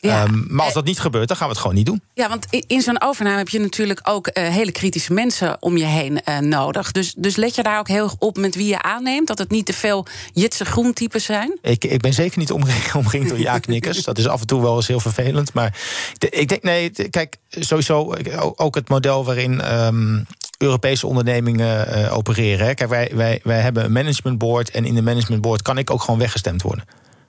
[0.08, 0.22] Ja.
[0.22, 2.02] Um, maar als dat niet gebeurt, dan gaan we het gewoon niet doen.
[2.14, 5.84] Ja, want in zo'n overname heb je natuurlijk ook uh, hele kritische mensen om je
[5.84, 6.92] heen uh, nodig.
[6.92, 9.26] Dus, dus let je daar ook heel op met wie je aanneemt?
[9.26, 11.58] Dat het niet te veel Jitse groentypes zijn?
[11.62, 12.50] Ik, ik ben zeker niet
[12.94, 14.02] omringd door ja-knikkers.
[14.02, 15.52] dat is af en toe wel eens heel vervelend.
[15.52, 15.78] Maar
[16.18, 18.14] ik denk, nee, kijk, sowieso
[18.56, 19.74] ook het model waarin.
[19.74, 20.26] Um,
[20.58, 22.74] Europese ondernemingen uh, opereren.
[22.74, 24.70] Kijk, wij, wij, wij hebben een managementboard.
[24.70, 26.84] En in de managementboard kan ik ook gewoon weggestemd worden.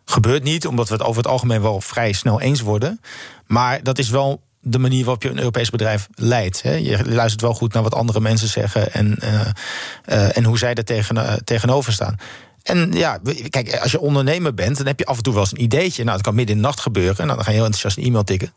[0.05, 3.01] Gebeurt niet, omdat we het over het algemeen wel vrij snel eens worden.
[3.45, 6.61] Maar dat is wel de manier waarop je een Europees bedrijf leidt.
[6.63, 9.41] Je luistert wel goed naar wat andere mensen zeggen en, uh,
[10.09, 12.15] uh, en hoe zij er tegen, uh, tegenover staan.
[12.63, 15.51] En ja, kijk, als je ondernemer bent, dan heb je af en toe wel eens
[15.51, 16.03] een ideetje.
[16.03, 17.17] Nou, dat kan midden in de nacht gebeuren.
[17.17, 18.53] En dan ga je heel enthousiast een e-mail tikken.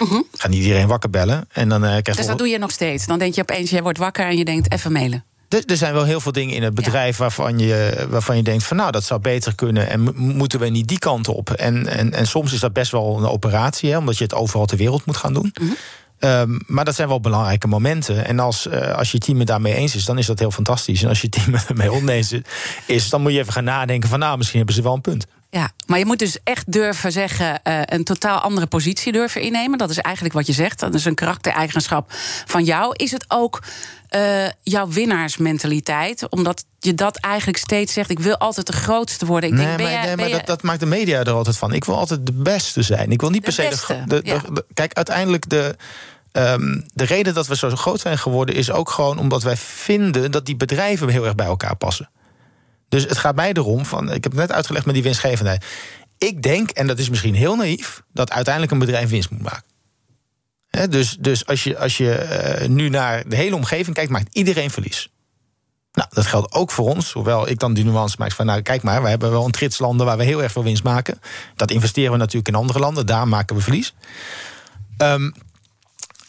[0.00, 0.22] Uh -huh.
[0.32, 1.48] Ga niet iedereen wakker bellen.
[1.52, 3.06] En dan, krijg je dus dat doe je nog steeds.
[3.06, 5.24] Dan denk je opeens, je wordt wakker en je denkt even mailen.
[5.52, 8.76] Er, zijn wel heel veel dingen in het bedrijf waarvan, je, waarvan je denkt van
[8.76, 9.88] nou, dat zou beter kunnen.
[9.88, 11.50] En moeten we niet die kant op?
[11.50, 14.66] En, en, en soms is dat best wel een operatie, hè, omdat je het overal
[14.66, 15.50] ter wereld moet gaan doen.
[15.60, 15.72] Mhm.
[16.18, 18.26] Ehm, maar dat zijn wel belangrijke momenten.
[18.26, 21.02] En als, uh, als je team het daarmee eens is, dan is dat heel fantastisch.
[21.02, 22.34] En als je team het ermee oneens
[22.86, 25.26] is, dan moet je even gaan nadenken van nou, misschien hebben ze wel een punt.
[25.54, 29.78] Ja, maar je moet dus echt durven zeggen, uh, een totaal andere positie durven innemen.
[29.78, 30.80] Dat is eigenlijk wat je zegt.
[30.80, 32.12] Dat is een karaktereigenschap
[32.46, 32.94] van jou.
[32.96, 33.62] Is het ook
[34.10, 36.28] uh, jouw winnaarsmentaliteit?
[36.28, 39.50] Omdat je dat eigenlijk steeds zegt: ik wil altijd de grootste worden.
[39.50, 41.72] Ik nee, denk, maar, nee, maar dat, dat, maakt de media er altijd van.
[41.72, 43.10] Ik wil altijd de beste zijn.
[43.10, 45.76] Ik wil niet per se de, de, Kijk, uiteindelijk de.
[46.32, 50.30] Um, de reden dat we zo groot zijn geworden is ook gewoon omdat wij vinden
[50.30, 52.10] dat die bedrijven heel erg bij elkaar passen.
[52.92, 55.64] Dus het gaat mij erom, van, ik heb het net uitgelegd met die winstgevendheid.
[56.18, 59.64] Ik denk, en dat is misschien heel naïef, dat uiteindelijk een bedrijf winst moet maken.
[60.90, 64.70] dus, dus als je, als je uh, nu naar de hele omgeving kijkt, maakt iedereen
[64.70, 65.10] verlies.
[65.92, 67.12] Nou, dat geldt ook voor ons.
[67.12, 69.78] Hoewel ik dan die nuance maak van, nou kijk maar, we hebben wel een trits
[69.78, 71.20] landen waar we heel erg veel winst maken.
[71.56, 73.94] Dat investeren we natuurlijk in andere landen, daar maken we verlies.
[74.98, 75.34] Um,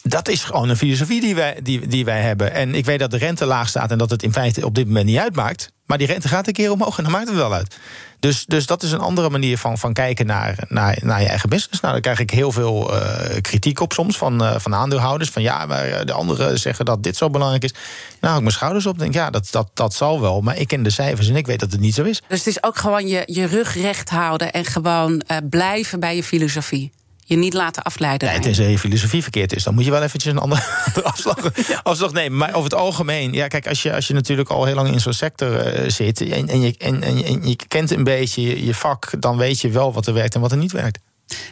[0.03, 2.53] dat is gewoon een filosofie die wij, die, die wij hebben.
[2.53, 4.87] En ik weet dat de rente laag staat en dat het in feite op dit
[4.87, 5.71] moment niet uitmaakt.
[5.85, 7.77] Maar die rente gaat een keer omhoog en dan maakt het wel uit.
[8.19, 11.49] Dus, dus dat is een andere manier van, van kijken naar, naar, naar je eigen
[11.49, 11.81] business.
[11.81, 13.01] Nou, daar krijg ik heel veel uh,
[13.41, 15.29] kritiek op soms van, uh, van aandeelhouders.
[15.29, 17.73] Van ja, maar eh, de anderen zeggen dat dit zo belangrijk is.
[18.19, 20.41] Nou, ik mijn schouders op denk ja, dat, dat, dat zal wel.
[20.41, 22.21] Maar ik ken de cijfers en ik weet dat het niet zo is.
[22.27, 26.23] Dus het is ook gewoon je, je rug recht houden en gewoon blijven bij je
[26.23, 26.91] filosofie
[27.25, 28.29] je niet laten afleiden.
[28.29, 30.61] Nee, tenzij je filosofie verkeerd is, dan moet je wel eventjes een andere,
[31.03, 31.37] afslag,
[31.83, 32.37] afslag nemen.
[32.37, 34.99] Maar over het algemeen, ja, kijk, als je, als je natuurlijk al heel lang in
[34.99, 38.73] zo'n sector uh, zit en, en, je, en, en, je kent een beetje je, je
[38.73, 40.99] vak, dan weet je wel wat er werkt en wat er niet werkt.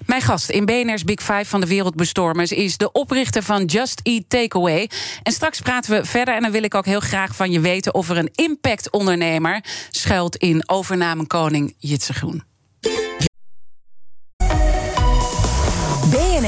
[0.06, 4.24] Mijn gast in BNR's Big Five van de Wereldbestormers is de oprichter van Just Eat
[4.28, 4.90] Takeaway.
[5.24, 7.94] En straks praten we verder en dan wil ik ook heel graag van je weten
[7.94, 12.51] of er een impact-ondernemer schuilt in overnamenkoning Jitse Groen.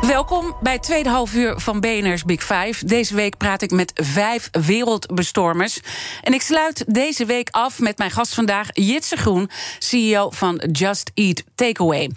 [0.00, 2.84] Welkom bij tweede half uur van BNR's Big Five.
[2.84, 5.80] Deze week praat ik met vijf wereldbestormers.
[6.22, 11.10] En ik sluit deze week af met mijn gast vandaag, Jitse Groen, CEO van Just
[11.14, 12.10] Eat Takeaway.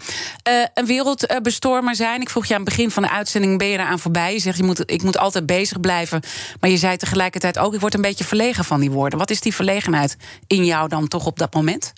[0.48, 2.20] Uh, een wereldbestormer zijn.
[2.20, 4.32] Ik vroeg je aan het begin van de uitzending: ben je eraan voorbij?
[4.32, 6.22] Je zegt je moet, ik moet altijd bezig blijven.
[6.60, 9.18] Maar je zei tegelijkertijd ook: ik word een beetje verlegen van die woorden.
[9.18, 10.16] Wat is die verlegenheid
[10.46, 11.92] in jou dan toch op dat moment?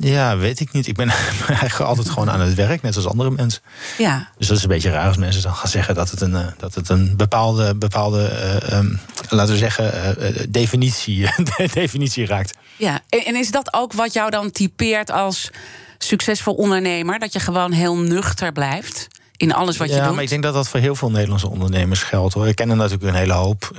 [0.00, 0.86] Ja, weet ik niet.
[0.86, 1.08] Ik ben
[1.48, 3.62] eigenlijk altijd gewoon aan het werk, net als andere mensen.
[3.98, 4.28] Ja.
[4.38, 6.46] Dus dat is een beetje raar als mensen dan gaan zeggen dat het een, eh,
[6.58, 8.30] dat het een bepaalde, bepaalde
[8.70, 11.28] uh, um, laten we zeggen, uh, definitie,
[11.72, 12.54] definitie raakt.
[12.76, 15.50] Ja, en is dat ook wat jou dan typeert als
[15.98, 17.18] succesvol ondernemer?
[17.18, 19.08] Dat je gewoon heel nuchter blijft?
[19.36, 20.04] In alles wat je doet.
[20.04, 22.34] Ja, maar ik denk dat dat voor heel veel Nederlandse ondernemers geldt.
[22.34, 22.48] Hoor.
[22.48, 23.70] Ik ken er natuurlijk een hele hoop.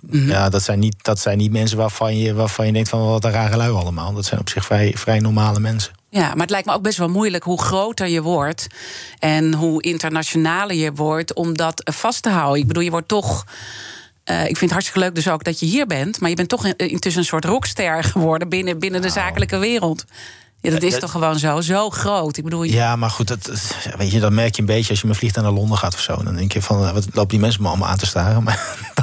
[0.00, 0.28] Mhm.
[0.28, 3.24] Ja, dat zijn, niet, dat zijn niet mensen waarvan je, waarvan je denkt van wat
[3.24, 4.12] een rare lui allemaal.
[4.12, 5.92] Dat zijn op zich vrij, vrij normale mensen.
[6.10, 8.66] Ja, maar het lijkt me ook best wel moeilijk hoe groter je wordt
[9.18, 12.60] en hoe internationaler je wordt om dat vast te houden.
[12.60, 13.44] Ik bedoel, je wordt toch.
[14.30, 16.20] Uh, ik vind het hartstikke leuk dus ook dat je hier bent.
[16.20, 19.20] Maar je bent toch intussen een soort rockster geworden binnen, binnen de nou.
[19.20, 20.04] zakelijke wereld.
[20.60, 22.36] Ja, dat is toch gewoon zo, zo groot.
[22.36, 22.72] Ik bedoel, je...
[22.72, 23.50] Ja, maar goed, dat,
[23.96, 26.00] weet je, dat merk je een beetje als je met vliegtuig naar Londen gaat of
[26.00, 26.22] zo.
[26.22, 28.42] Dan denk je van, wat lopen die mensen me allemaal aan te staren?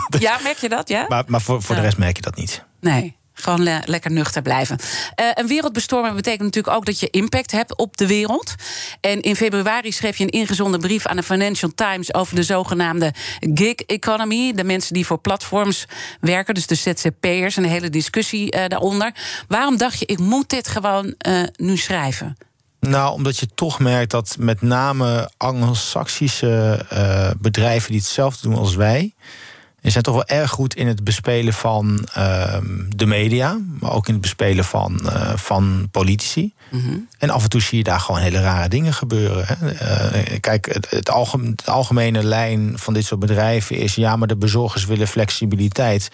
[0.09, 1.05] Maar, ja, merk je dat, ja?
[1.07, 2.63] Maar, maar voor, voor de rest merk je dat niet.
[2.79, 3.17] Nee.
[3.33, 4.77] Gewoon lekker nuchter blijven.
[4.79, 8.55] Uh, een wereldbestormer betekent natuurlijk ook dat je impact hebt op de wereld.
[9.01, 13.13] En in februari schreef je een ingezonden brief aan de Financial Times over de zogenaamde
[13.39, 14.53] gig economy.
[14.53, 15.85] De mensen die voor platforms
[16.19, 19.11] werken, dus de ZZP'ers, een hele discussie uh, daaronder.
[19.47, 22.37] Waarom dacht je, ik moet dit gewoon uh, nu schrijven?
[22.79, 26.85] Nou, omdat je toch merkt dat met name Anglo-Saxische
[27.39, 29.13] bedrijven die hetzelfde doen als wij
[29.83, 32.65] die zijn toch wel erg goed in het bespelen van ehm,
[32.95, 36.53] de media, maar ook in het bespelen van, uh, van politici.
[36.69, 36.97] Mhm.
[37.17, 39.45] En af en toe zie je daar gewoon hele rare dingen gebeuren.
[39.47, 39.71] Hè.
[39.71, 41.09] Uh, kijk, het, het,
[41.65, 46.09] algemene lijn van dit soort bedrijven is: ja, maar de bezorgers willen flexibiliteit.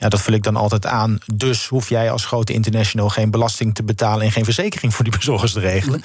[0.00, 1.18] Ja, dat vul ik dan altijd aan.
[1.34, 5.16] Dus hoef jij als grote international geen belasting te betalen en geen verzekering voor die
[5.16, 6.02] bezorgers te regelen.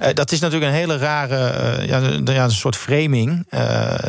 [0.00, 3.46] Uh, dat is natuurlijk een hele rare, ja, ja, een soort framing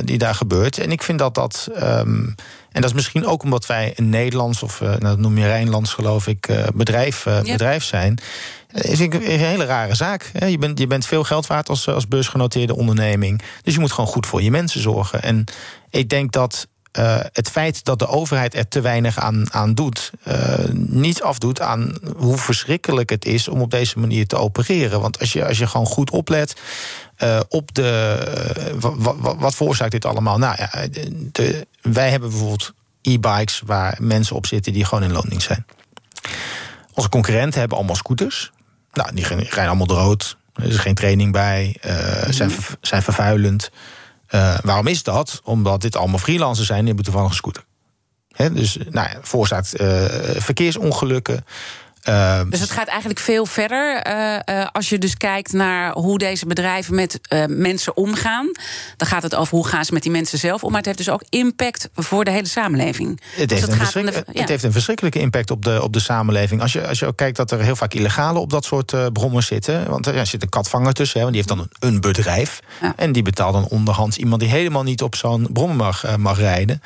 [0.03, 0.77] die daar gebeurt.
[0.77, 1.69] En ik vind dat dat.
[1.81, 2.35] Um,
[2.71, 5.93] en dat is misschien ook omdat wij een Nederlands, of nou, dat noem je Rijnlands,
[5.93, 8.19] geloof ik, bedrijf, bedrijf zijn.
[8.71, 10.31] Is een, een hele rare zaak.
[10.47, 13.41] Je bent, je bent veel geld waard als, als beursgenoteerde onderneming.
[13.63, 15.21] Dus je moet gewoon goed voor je mensen zorgen.
[15.21, 15.43] En
[15.89, 16.67] ik denk dat
[16.99, 21.61] uh, het feit dat de overheid er te weinig aan, aan doet, uh, niet afdoet
[21.61, 25.01] aan hoe verschrikkelijk het is om op deze manier te opereren.
[25.01, 26.55] Want als je, als je gewoon goed oplet
[27.17, 28.77] uh, op de.
[29.19, 30.37] wat veroorzaakt dit allemaal?
[30.37, 30.87] Nou ja,
[31.31, 35.65] de, wij hebben bijvoorbeeld e-bikes waar mensen op zitten die gewoon in loning zijn.
[36.93, 38.51] Onze concurrenten hebben allemaal scooters.
[38.93, 40.37] Nou, die rijden allemaal rood.
[40.53, 41.93] Er is geen training bij, uh,
[42.29, 42.51] zijn,
[42.81, 43.71] zijn vervuilend.
[44.35, 45.41] Uh, waarom is dat?
[45.43, 47.63] Omdat dit allemaal freelancers zijn die hebben toevallig een scooter.
[48.51, 49.87] Dus nou veroorzaakt uh,
[50.37, 51.45] verkeersongelukken.
[52.09, 54.07] Uh, dus het gaat eigenlijk veel verder.
[54.07, 58.51] Uh, uh, als je dus kijkt naar hoe deze bedrijven met mensen omgaan.
[58.97, 60.69] Dan gaat het over hoe gaan ze met die mensen zelf om.
[60.69, 63.21] Maar het heeft dus ook impact voor de hele samenleving.
[63.35, 64.39] Het, dus heeft, een de, ja.
[64.39, 66.61] het heeft een verschrikkelijke impact op de, op de samenleving.
[66.61, 69.47] Als je, als je ook kijkt dat er heel vaak illegale op dat soort brommers
[69.47, 69.89] zitten.
[69.89, 72.59] Want er zit een katvanger tussen, hè, want die heeft dan een, een bedrijf.
[72.81, 72.93] Ja.
[72.95, 76.81] En die betaalt dan onderhands iemand die helemaal niet op zo'n brommer mag, mag rijden.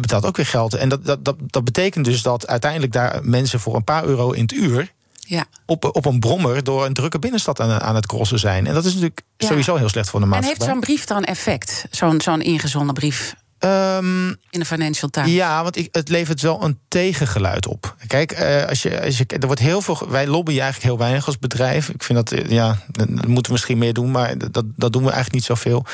[0.00, 0.74] betaalt ook weer geld.
[0.74, 4.17] En dat, dat, dat, dat betekent dus dat uiteindelijk daar mensen voor een paar euro
[4.18, 4.92] in het uur.
[5.20, 5.44] Ja.
[5.66, 8.66] Op, op een brommer door een drukke binnenstad aan, aan het crossen zijn.
[8.66, 10.54] En dat is natuurlijk sowieso heel slecht voor de maatschappij.
[10.54, 11.86] En heeft zo'n brief dan effect?
[11.90, 13.34] Zo'n zo'n ingezonden brief?
[13.64, 15.30] Um, in de Financial Times.
[15.30, 17.96] Ja, want ik, het levert wel een tegengeluid op.
[18.06, 20.08] Kijk, uh, als je, als je, er wordt heel veel.
[20.08, 21.88] Wij lobbyen eigenlijk heel weinig als bedrijf.
[21.88, 25.10] Ik vind dat, ja, dat moeten we misschien meer doen, maar dat, dat doen we
[25.10, 25.84] eigenlijk niet zoveel.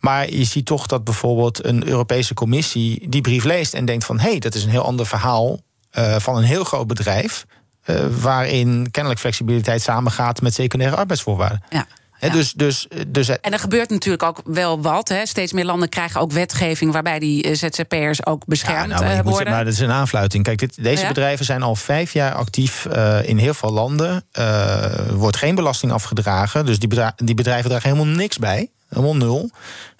[0.00, 4.18] Maar je ziet toch dat bijvoorbeeld een Europese commissie die brief leest en denkt van
[4.18, 5.60] hé, hey, dat is een heel ander verhaal
[5.98, 7.46] uh, van een heel groot bedrijf.
[7.90, 11.62] Uh, waarin kennelijk flexibiliteit samengaat met secundaire arbeidsvoorwaarden.
[11.70, 11.86] Ja.
[12.20, 12.28] Ja.
[12.28, 15.08] dus, dus, dus, en er gebeurt natuurlijk ook wel wat.
[15.08, 15.26] Hè.
[15.26, 19.52] Steeds meer landen krijgen ook wetgeving waarbij die eh, ZZP'ers ook beschermd ja, nou, worden.
[19.52, 20.44] maar dat is een aanfluiting.
[20.44, 21.08] Kijk, dit, deze ja.
[21.08, 24.24] bedrijven zijn al vijf jaar actief uh, in heel veel landen.
[24.38, 26.66] Uh, wordt geen belasting afgedragen.
[26.66, 28.70] Dus die, bedrijven, die bedrijven dragen helemaal niks bij.
[28.88, 29.50] Helemaal nul.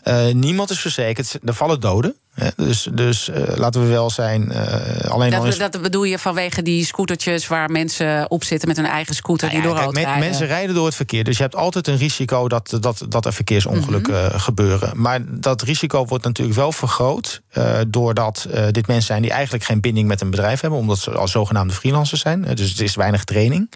[0.05, 1.39] Uh, niemand is verzekerd.
[1.45, 2.15] Er vallen doden.
[2.57, 4.53] dus dus uh, laten we wel zijn.
[4.53, 8.87] Uh, alleen dat, dat bedoel je vanwege die scootertjes waar mensen op zitten met hun
[8.87, 10.19] eigen scooter die nou ja, door rood rijden.
[10.19, 11.25] Mensen rijden door het verkeer.
[11.25, 14.39] Dus je hebt altijd een risico dat, dat, dat er verkeersongelukken mm -hmm.
[14.39, 15.01] gebeuren.
[15.01, 17.41] Maar dat risico wordt natuurlijk wel vergroot.
[17.89, 20.79] doordat dit mensen zijn die eigenlijk geen binding met een bedrijf hebben.
[20.79, 22.43] Omdat ze als zogenaamde freelancers zijn.
[22.55, 23.69] dus het is weinig training.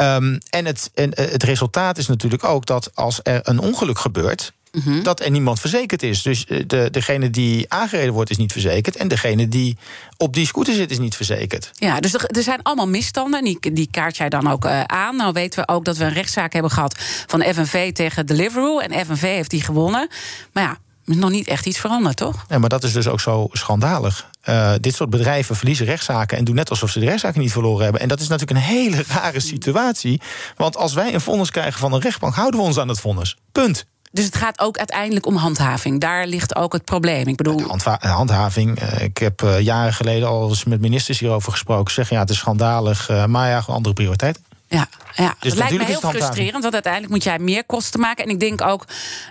[0.00, 4.52] Um, en, het, en het resultaat is natuurlijk ook dat als er een ongeluk gebeurt.
[4.84, 5.02] Mhm.
[5.02, 6.22] dat er niemand verzekerd is.
[6.22, 8.96] Dus eh, de, degene die aangereden wordt, is niet verzekerd.
[8.96, 9.76] En degene die
[10.16, 11.70] op die scooter zit, is niet verzekerd.
[11.74, 13.44] Ja, dus er, er zijn allemaal misstanden.
[13.44, 15.16] Die, die kaart jij dan ook uh, aan.
[15.16, 16.94] Nou weten we ook dat we een rechtszaak hebben gehad
[17.26, 18.78] van FNV tegen Deliveroo.
[18.78, 20.08] En FNV heeft die gewonnen.
[20.52, 22.44] Maar ja, nog niet echt iets veranderd, toch?
[22.48, 24.30] Ja, maar dat is dus ook zo schandalig.
[24.48, 27.82] Uh, dit soort bedrijven verliezen rechtszaken en doen net alsof ze de rechtszaken niet verloren
[27.82, 28.00] hebben.
[28.00, 30.20] En dat is natuurlijk een hele rare situatie.
[30.56, 33.36] Want als wij een vonnis krijgen van een rechtbank, houden we ons aan het vonnis.
[33.52, 33.84] Punt.
[34.12, 36.00] Dus het gaat ook uiteindelijk om handhaving.
[36.00, 37.26] Daar ligt ook het probleem.
[37.26, 37.62] Ik bedoel...
[38.00, 38.82] handhaving.
[38.82, 41.94] Uh, ik heb jaren geleden al eens met ministers hierover gesproken.
[41.94, 43.26] Zeggen ja, het is schandalig.
[43.26, 44.45] Maar ja, andere prioriteiten.
[44.68, 45.34] Ja, ja.
[45.40, 48.24] Dus dat lijkt me heel frustrerend, want uiteindelijk moet jij meer kosten maken.
[48.24, 48.84] En ik denk ook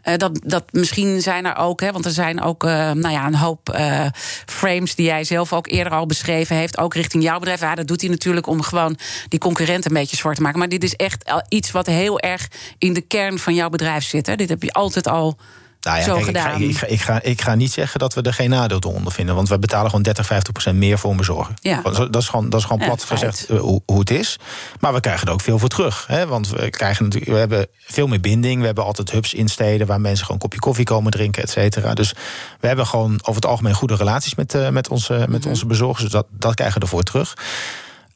[0.03, 3.25] uh, dat, dat misschien zijn er ook, hè, want er zijn ook uh, nou ja,
[3.25, 4.05] een hoop uh,
[4.45, 7.59] frames die jij zelf ook eerder al beschreven heeft, ook richting jouw bedrijf.
[7.59, 10.59] Ja, dat doet hij natuurlijk om gewoon die concurrenten een beetje zwart te maken.
[10.59, 14.25] Maar dit is echt iets wat heel erg in de kern van jouw bedrijf zit.
[14.25, 14.35] Hè.
[14.35, 15.37] Dit heb je altijd al
[15.85, 18.21] nou ja, kijk, ik, ga, ik, ga, ik, ga, ik, ga, niet zeggen dat we
[18.21, 19.35] er geen nadeel door ondervinden.
[19.35, 21.53] Want we betalen gewoon 30, 50 procent meer voor een bezorger.
[21.61, 21.81] Ja.
[21.81, 24.39] Dat, is gewoon, dat is gewoon plat gezegd uh, hoe, hoe, het is.
[24.79, 26.05] Maar we krijgen er ook veel voor terug.
[26.07, 26.27] Hè?
[26.27, 28.59] Want we, krijgen natuurlijk, we hebben veel meer binding.
[28.59, 31.49] We hebben altijd hubs in steden waar mensen gewoon een kopje koffie komen drinken, et
[31.49, 31.93] cetera.
[31.93, 32.13] Dus
[32.59, 35.49] we hebben gewoon over het algemeen goede relaties met, uh, met, onze, met mhm.
[35.49, 36.03] onze bezorgers.
[36.03, 37.33] Dus dat, dat krijgen we ervoor terug.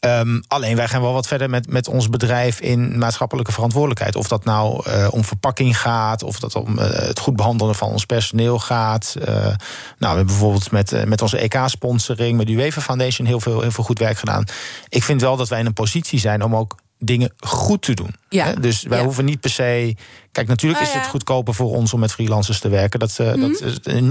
[0.06, 4.16] Um, alleen wij gaan wel wat verder met, met ons bedrijf in maatschappelijke verantwoordelijkheid.
[4.16, 7.90] Of dat nou uh, om verpakking gaat, of dat om uh, het goed behandelen van
[7.90, 9.16] ons personeel gaat.
[9.20, 9.56] Uh, nou,
[9.98, 13.84] we hebben bijvoorbeeld met, met onze EK-sponsoring, met de UEFA Foundation heel veel, heel veel
[13.84, 14.44] goed werk gedaan.
[14.90, 18.16] Ik vind wel dat wij in een positie zijn om ook dingen goed te doen.
[18.30, 18.54] Ja.
[18.54, 19.96] Dus wij hoeven niet per se.
[20.32, 23.00] Kijk, natuurlijk is het goedkoper voor ons om met freelancers te werken.
[23.00, 23.64] Dat, uh, dat,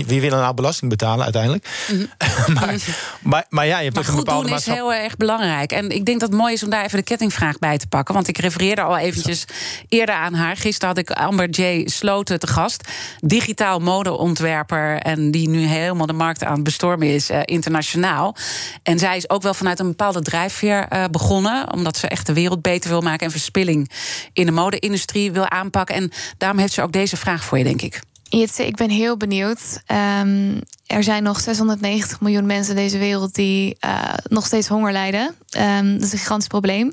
[0.07, 1.69] wie willen nou belasting betalen uiteindelijk?
[1.93, 2.05] Mhm.
[2.55, 2.75] maar,
[3.23, 5.73] maar, maar, ja, je hebt maar een bepaalde doen is heel erg belangrijk.
[5.73, 8.15] En ik denk dat het mooi is om daar even de kettingvraag bij te pakken.
[8.15, 9.45] Want ik refereerde al eventjes
[9.89, 10.57] eerder aan haar.
[10.57, 11.89] Gisteren had ik Amber J.
[11.89, 12.89] Sloten te gast.
[13.21, 14.99] Digitaal modeontwerper.
[14.99, 18.37] En die nu helemaal de markt aan het bestormen is uh, internationaal.
[18.83, 21.73] En zij is ook wel vanuit een bepaalde drijfveer uh, begonnen.
[21.73, 23.91] Omdat ze echt de wereld beter wil maken en verspilling
[24.33, 25.95] in de mode-industrie wil aanpakken.
[25.95, 28.01] En daarom heeft ze ook deze vraag voor je, denk ik.
[28.29, 29.83] Jitse, ik ben heel benieuwd.
[29.87, 34.93] Um, er zijn nog 690 miljoen mensen in deze wereld die uh, nog steeds honger
[34.93, 35.35] lijden.
[35.59, 36.93] Um, dat is een gigantisch probleem.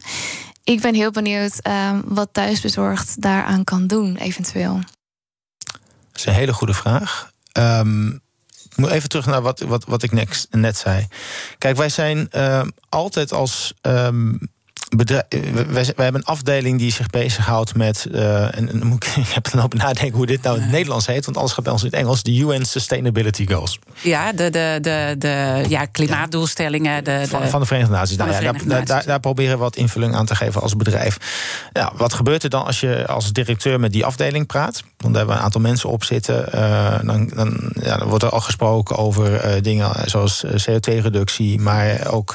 [0.63, 4.79] Ik ben heel benieuwd um, wat thuisbezorgd daaraan kan doen, eventueel.
[6.11, 7.31] Dat is een hele goede vraag.
[8.69, 11.07] ik moet even terug naar wat, wat, wat ik net, net zei.
[11.57, 12.29] Kijk, wij zijn
[12.89, 13.73] altijd als
[14.97, 15.25] bedrijf,
[15.69, 18.07] wij, hebben een afdeling die zich bezighoudt met.
[18.11, 21.05] Uh, en, en moet ik, heb dan ook nadenken hoe dit nou in het Nederlands
[21.05, 22.23] heet, want alles gaat bij ons in het Engels.
[22.23, 23.79] De UN Sustainability Goals.
[24.01, 27.03] Ja, de, de, de, de ja, klimaatdoelstellingen.
[27.03, 28.17] De, de, van, van, de Verenigde Naties.
[28.17, 31.17] Nou, ja, daar, daar, daar, proberen we wat invulling aan te geven als bedrijf.
[31.73, 34.83] Ja, wat gebeurt er dan als je als directeur met die afdeling praat?
[34.97, 36.45] Want daar hebben we een aantal mensen op zitten.
[36.55, 42.07] Uh, dan, dan, ja, dan wordt er al gesproken over uh, dingen zoals CO2-reductie, maar
[42.07, 42.33] ook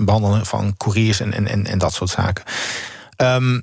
[0.00, 2.44] behandelen van couriers en, en, en dat soort zaken.
[3.16, 3.62] Um,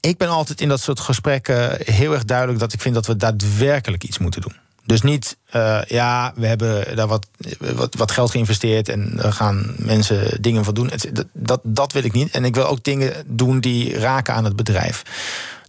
[0.00, 3.16] ik ben altijd in dat soort gesprekken heel erg duidelijk dat ik vind dat we
[3.16, 4.56] daadwerkelijk iets moeten doen.
[4.84, 7.26] Dus niet, uh, ja, we hebben daar wat,
[7.58, 10.90] wat, wat, geld geïnvesteerd en we gaan mensen dingen van doen.
[11.12, 12.30] Dat, dat, dat wil ik niet.
[12.30, 15.02] En ik wil ook dingen doen die raken aan het bedrijf.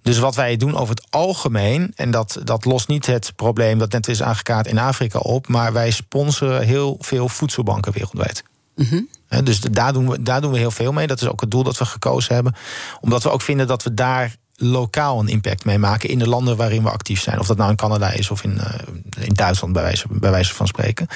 [0.02, 3.92] Dus wat wij doen over het algemeen, en dat, dat lost niet het probleem dat
[3.92, 8.44] net is aangekaart in Afrika op, maar wij sponsoren heel veel voedselbanken wereldwijd.
[8.76, 9.10] Mm
[9.44, 11.08] dus daar doen, we, daar doen we heel veel mee.
[11.08, 12.56] Dat is ook het doel dat we gekozen hebben.
[13.02, 16.58] Omdat we ook vinden dat we daar lokaal een impact mee maken in de landen
[16.58, 17.40] waarin we actief zijn.
[17.40, 20.54] Of dat nou in Canada is of in, uh, in Duitsland, bij wijze, bij wijze
[20.54, 21.08] van spreken.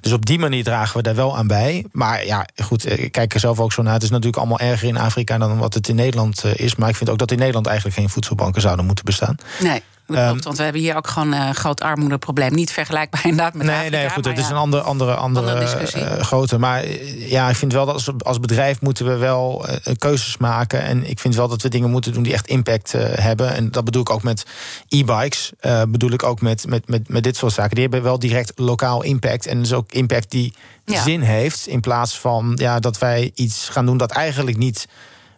[0.00, 1.86] Dus op die manier dragen we daar wel aan bij.
[1.92, 3.92] Maar ja, goed, eh, ik kijk er zelf ook zo naar.
[3.92, 6.76] Het is natuurlijk allemaal erger in Afrika dan wat het in Nederland eh, is.
[6.76, 9.36] Maar ik vind ook dat in Nederland eigenlijk geen voedselbanken zouden moeten bestaan.
[9.60, 9.82] Nee.
[10.14, 12.54] Um, want we hebben hier ook gewoon een uh, groot armoedeprobleem.
[12.54, 16.22] Niet vergelijkbaar inderdaad met Nee, nee, goed, het is een andere, andere, andere, andere uh,
[16.22, 16.58] grote.
[16.58, 20.36] Maar eh, ja, ik vind wel dat als, als bedrijf moeten we wel uh, keuzes
[20.36, 20.82] maken.
[20.82, 23.54] En ik vind wel dat we dingen moeten doen die echt impact hebben.
[23.54, 24.46] En dat bedoel ik ook met
[24.88, 25.52] e-bikes.
[25.88, 27.74] bedoel ik ook met, met, met, met dit soort zaken.
[27.74, 29.46] Die hebben wel direct lokaal impact.
[29.46, 31.66] En dus ook impact die zin heeft.
[31.66, 34.88] In plaats van ja, dat wij iets gaan doen dat eigenlijk niet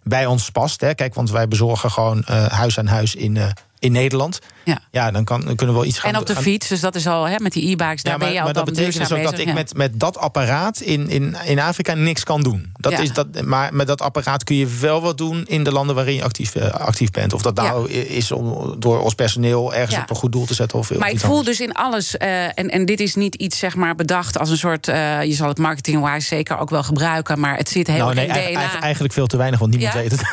[0.02, 0.80] bij ons past.
[0.80, 0.94] Hè.
[0.94, 4.38] Kijk, want wij bezorgen gewoon huis aan huis in in Nederland.
[4.64, 6.80] Ja, ja dan, kan, dan kunnen we wel iets gaan En op de fiets, dus
[6.80, 8.64] dat is al hè, met die e-bikes, daar ja, maar, ben je al Maar dat
[8.64, 12.42] betekent dus ook dat ik met, met dat apparaat in, in, in Afrika niks kan
[12.42, 12.72] doen.
[12.76, 15.94] Dat is dat, maar met dat apparaat kun je wel wat doen in de landen
[15.94, 17.32] waarin je actief, uh, actief bent.
[17.32, 20.78] Of dat nou is om door ons personeel ergens op een goed doel te zetten.
[20.78, 23.76] Of, maar ik voel dus in alles, uh, en, en dit is niet iets zeg
[23.76, 27.56] maar bedacht als een soort, uh, je zal het marketingwise zeker ook wel gebruiken, maar
[27.56, 28.80] het zit heel nou, nee, in DNA.
[28.80, 30.20] Eigenlijk veel te weinig, want niemand weet het.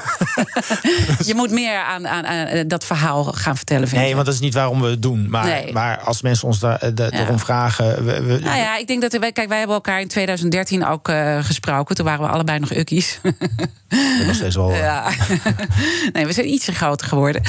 [1.30, 3.88] je moet meer aan, aan, aan dat verhaal gaan vertellen.
[3.88, 5.30] Vind nee, want dat is niet waarom we het doen.
[5.30, 7.38] Maar, maar als mensen ons daar, eh, de, ja.
[7.38, 8.06] vragen.
[8.06, 11.10] We, we, nou ja, ik denk dat wij, kijk, wij hebben elkaar in 2013 ook
[11.10, 11.96] uh, gesproken.
[11.96, 13.20] Toen waren we allebei nog ukkies.
[14.26, 14.72] nog steeds wel.
[14.80, 15.12] Ja.
[16.14, 17.42] nee, we zijn ietsje groter geworden.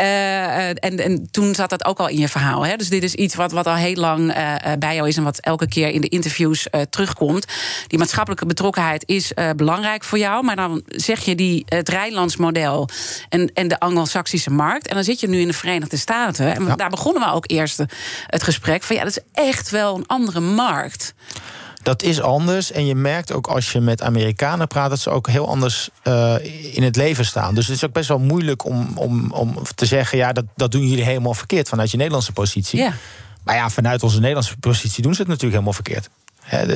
[0.00, 2.66] Uh, en, en toen zat dat ook al in je verhaal.
[2.66, 2.76] Hè?
[2.76, 5.38] Dus dit is iets wat, wat al heel lang uh, bij jou is en wat
[5.38, 7.46] elke keer in de interviews terugkomt.
[7.86, 10.44] Die maatschappelijke betrokkenheid is belangrijk voor jou.
[10.44, 12.88] Maar dan zeg je die, het Rijnlands model
[13.28, 14.86] en, en de Anglo-Saxische markt.
[14.88, 16.17] En dan zit je nu in de Verenigde Staten.
[16.26, 17.82] En daar begonnen we ook eerst
[18.26, 21.14] het gesprek van ja, dat is echt wel een andere markt.
[21.82, 22.72] Dat is anders.
[22.72, 26.34] En je merkt ook als je met Amerikanen praat, dat ze ook heel anders uh,
[26.74, 27.54] in het leven staan.
[27.54, 30.72] Dus het is ook best wel moeilijk om, om, om te zeggen: ja, dat, dat
[30.72, 32.78] doen jullie helemaal verkeerd vanuit je Nederlandse positie.
[32.78, 32.92] Ja.
[33.44, 36.08] Maar ja, vanuit onze Nederlandse positie doen ze het natuurlijk helemaal verkeerd.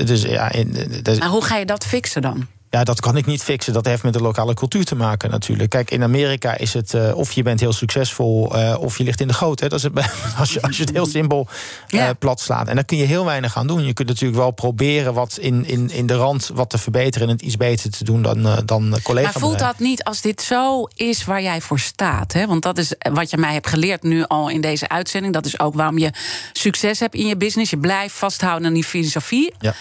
[0.06, 1.18] dus, ja, in, dus...
[1.18, 2.46] Maar hoe ga je dat fixen dan?
[2.72, 3.72] Ja, dat kan ik niet fixen.
[3.72, 5.70] Dat heeft met de lokale cultuur te maken natuurlijk.
[5.70, 9.20] Kijk, in Amerika is het uh, of je bent heel succesvol uh, of je ligt
[9.20, 9.60] in de goot.
[9.60, 9.68] Hè.
[9.68, 9.92] Dat is het,
[10.38, 12.12] als, je, als je het heel simpel uh, ja.
[12.12, 12.68] plat slaat.
[12.68, 13.86] En daar kun je heel weinig aan doen.
[13.86, 17.34] Je kunt natuurlijk wel proberen wat in, in, in de rand wat te verbeteren en
[17.34, 19.32] het iets beter te doen dan, dan collega's.
[19.32, 22.32] Maar voelt dat niet als dit zo is waar jij voor staat?
[22.32, 22.46] Hè?
[22.46, 25.34] Want dat is wat je mij hebt geleerd nu al in deze uitzending.
[25.34, 26.12] Dat is ook waarom je
[26.52, 27.70] succes hebt in je business.
[27.70, 29.54] Je blijft vasthouden aan die filosofie.
[29.58, 29.74] Ja.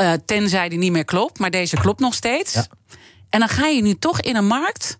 [0.00, 2.52] Uh, tenzij die niet meer klopt, maar deze klopt nog steeds.
[2.52, 2.66] Ja.
[3.30, 4.98] En dan ga je nu toch in een markt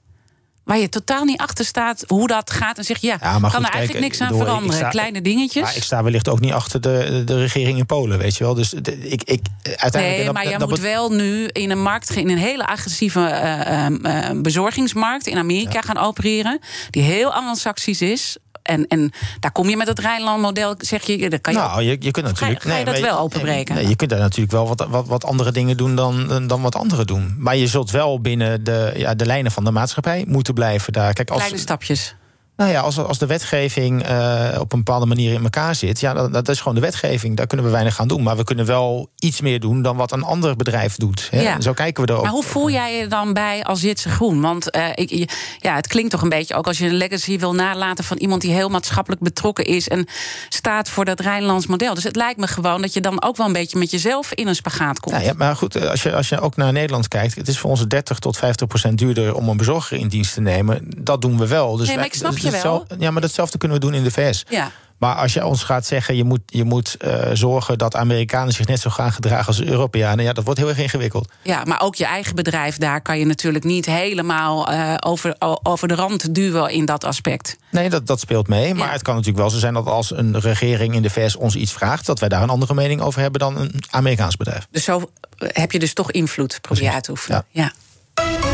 [0.64, 2.78] waar je totaal niet achter staat hoe dat gaat.
[2.78, 4.76] En zeg je, ja, ja kan goed, er eigenlijk kijk, niks aan door, veranderen.
[4.76, 5.62] Sta, Kleine dingetjes.
[5.62, 8.54] Maar ik sta wellicht ook niet achter de, de regering in Polen, weet je wel.
[8.54, 10.22] Dus de, ik, ik, uiteindelijk...
[10.22, 14.40] Nee, maar je moet wel nu in een markt, in een hele agressieve uh, uh,
[14.42, 15.80] bezorgingsmarkt in Amerika ja.
[15.80, 16.60] gaan opereren.
[16.90, 18.36] Die heel anglo-saxisch is.
[18.70, 21.58] En, en daar kom je met het Rijnland-model, zeg je, dat kan je.
[21.58, 22.62] Nou, je, je kunt natuurlijk.
[22.62, 23.74] Ga je nee, dat wel openbreken?
[23.74, 26.74] Nee, je kunt daar natuurlijk wel wat, wat, wat andere dingen doen dan, dan wat
[26.74, 27.34] anderen doen.
[27.38, 31.12] Maar je zult wel binnen de, ja, de lijnen van de maatschappij moeten blijven daar.
[31.12, 32.14] Kijk, als, Kleine stapjes.
[32.60, 36.12] Nou ja, als, als de wetgeving uh, op een bepaalde manier in elkaar zit, ja,
[36.12, 37.36] dat, dat, is gewoon de wetgeving.
[37.36, 38.22] Daar kunnen we weinig aan doen.
[38.22, 41.28] Maar we kunnen wel iets meer doen dan wat een ander bedrijf doet.
[41.30, 41.40] Hè?
[41.40, 41.60] Ja.
[41.60, 42.22] Zo kijken we erop.
[42.22, 44.40] Maar hoe voel jij je dan bij als Jitse Groen?
[44.40, 47.54] Want uh, ik, ja, het klinkt toch een beetje ook als je een legacy wil
[47.54, 50.06] nalaten van iemand die heel maatschappelijk betrokken is en
[50.48, 51.94] staat voor dat Rijnlands model.
[51.94, 54.48] Dus het lijkt me gewoon dat je dan ook wel een beetje met jezelf in
[54.48, 55.14] een spagaat komt.
[55.14, 57.70] Nou ja, maar goed, als je, als je ook naar Nederland kijkt, het is voor
[57.70, 60.86] ons 30 tot 50 procent duurder om een bezorger in dienst te nemen.
[60.96, 61.76] Dat doen we wel.
[61.76, 62.86] Dus nee, maar ik snap je wel.
[62.98, 64.44] Ja, maar datzelfde kunnen we doen in de VS.
[64.48, 64.70] Ja.
[65.00, 68.66] Maar als je ons gaat zeggen, je moet, je moet uh, zorgen dat Amerikanen zich
[68.66, 71.30] net zo gaan gedragen als Europeanen, ja, dat wordt heel erg ingewikkeld.
[71.42, 75.88] Ja, maar ook je eigen bedrijf, daar kan je natuurlijk niet helemaal uh, over, over
[75.88, 77.56] de rand duwen in dat aspect.
[77.70, 78.74] Nee, dat, dat speelt mee.
[78.74, 78.92] Maar ja.
[78.92, 81.72] het kan natuurlijk wel zo zijn dat als een regering in de VS ons iets
[81.72, 84.66] vraagt, dat wij daar een andere mening over hebben dan een Amerikaans bedrijf.
[84.70, 87.44] Dus zo heb je dus toch invloed, probeer je uit te oefenen.
[87.50, 87.72] ja.
[88.14, 88.49] ja.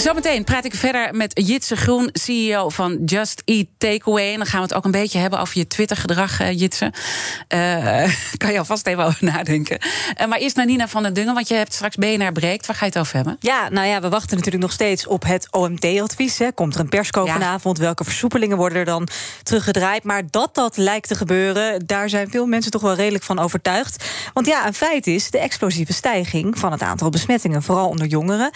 [0.00, 4.32] Zometeen praat ik verder met Jitse Groen, CEO van Just Eat Takeaway.
[4.32, 6.92] En dan gaan we het ook een beetje hebben over je Twitter-gedrag, uh, Jitse.
[7.54, 9.78] Uh, kan je alvast even over nadenken.
[10.20, 12.66] Uh, maar eerst naar Nina van der Dungen, want je hebt straks BNR breekt.
[12.66, 13.36] Waar ga je het over hebben?
[13.40, 16.40] Ja, nou ja, we wachten natuurlijk nog steeds op het OMT-advies.
[16.54, 17.32] Komt er een persco ja.
[17.32, 17.78] vanavond?
[17.78, 19.08] Welke versoepelingen worden er dan
[19.42, 20.04] teruggedraaid?
[20.04, 24.04] Maar dat dat lijkt te gebeuren, daar zijn veel mensen toch wel redelijk van overtuigd.
[24.32, 28.50] Want ja, een feit is de explosieve stijging van het aantal besmettingen, vooral onder jongeren.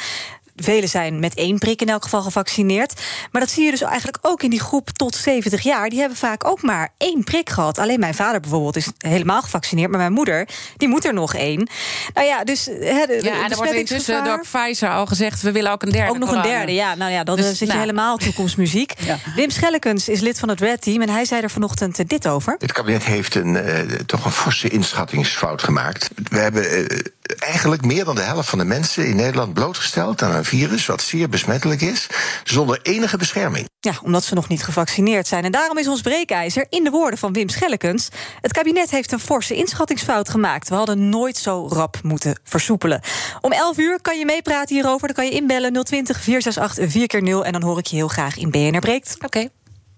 [0.56, 3.02] Velen zijn met één prik in elk geval gevaccineerd.
[3.30, 5.88] Maar dat zie je dus eigenlijk ook in die groep tot 70 jaar.
[5.88, 7.78] Die hebben vaak ook maar één prik gehad.
[7.78, 9.90] Alleen mijn vader bijvoorbeeld is helemaal gevaccineerd.
[9.90, 11.68] Maar mijn moeder, die moet er nog één.
[12.14, 12.66] Nou ja, dus...
[12.66, 15.42] He, de, ja, en er wordt intussen door Pfizer al gezegd...
[15.42, 16.46] we willen ook een derde Ook nog corona.
[16.46, 16.94] een derde, ja.
[16.94, 17.72] Nou ja, dan dus, zit nou.
[17.72, 18.92] je helemaal toekomstmuziek.
[19.06, 19.18] ja.
[19.34, 21.02] Wim Schellekens is lid van het Red Team...
[21.02, 22.54] en hij zei er vanochtend dit over.
[22.58, 26.10] Het kabinet heeft een, uh, toch een forse inschattingsfout gemaakt.
[26.30, 26.92] We hebben...
[26.92, 26.98] Uh,
[27.38, 31.02] eigenlijk meer dan de helft van de mensen in Nederland blootgesteld aan een virus wat
[31.02, 32.06] zeer besmettelijk is,
[32.44, 33.68] zonder enige bescherming.
[33.80, 35.44] Ja, omdat ze nog niet gevaccineerd zijn.
[35.44, 38.08] En daarom is ons breekijzer in de woorden van Wim Schellekens:
[38.40, 40.68] het kabinet heeft een forse inschattingsfout gemaakt.
[40.68, 43.00] We hadden nooit zo rap moeten versoepelen.
[43.40, 45.06] Om 11 uur kan je meepraten hierover.
[45.06, 48.08] Dan kan je inbellen 020 468 4 keer 0 en dan hoor ik je heel
[48.08, 49.14] graag in BNR breekt.
[49.14, 49.50] Oké, okay.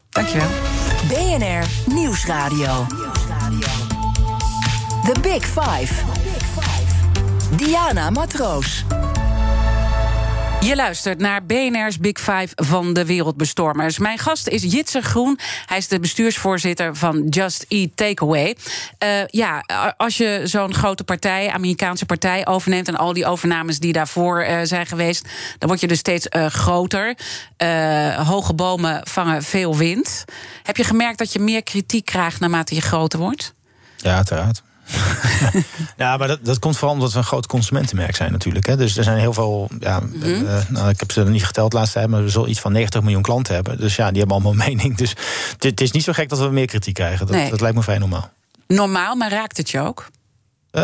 [0.09, 0.49] dankjewel.
[1.09, 2.87] BNR Nieuwsradio.
[5.05, 6.26] The Big Five.
[7.57, 8.85] Diana Matroos.
[10.61, 13.99] Je luistert naar BNR's Big Five van de Wereldbestormers.
[13.99, 15.39] Mijn gast is Jitse Groen.
[15.67, 18.57] Hij is de bestuursvoorzitter van Just Eat Takeaway.
[19.05, 19.65] Uh, ja,
[19.97, 22.89] als je zo'n grote partij, Amerikaanse partij, overneemt...
[22.89, 25.29] en al die overnames die daarvoor uh, zijn geweest...
[25.59, 27.17] dan word je dus steeds uh, groter.
[28.25, 30.25] hoge bomen vangen veel wind.
[30.63, 33.55] Heb je gemerkt dat je meer kritiek krijgt naarmate je groter wordt?
[33.97, 34.63] Ja, uiteraard.
[35.97, 38.67] ja, maar dat, dat komt vooral omdat we een groot consumentenmerk zijn natuurlijk.
[38.67, 38.77] Hè.
[38.77, 40.45] Dus er zijn heel veel, ja, mm -hmm.
[40.45, 43.03] uh, nou, ik heb ze niet geteld laatst tijd, maar we zullen iets van 90
[43.03, 43.79] miljoen klanten hebben.
[43.79, 44.97] Dus ja, die hebben allemaal een mening.
[44.97, 45.15] Dus
[45.59, 47.27] het is niet zo gek dat we meer kritiek krijgen.
[47.27, 47.51] Dat, nee.
[47.51, 48.31] dat lijkt me vrij normaal.
[48.67, 50.07] Normaal, maar raakt het je ook?
[50.73, 50.83] Uh,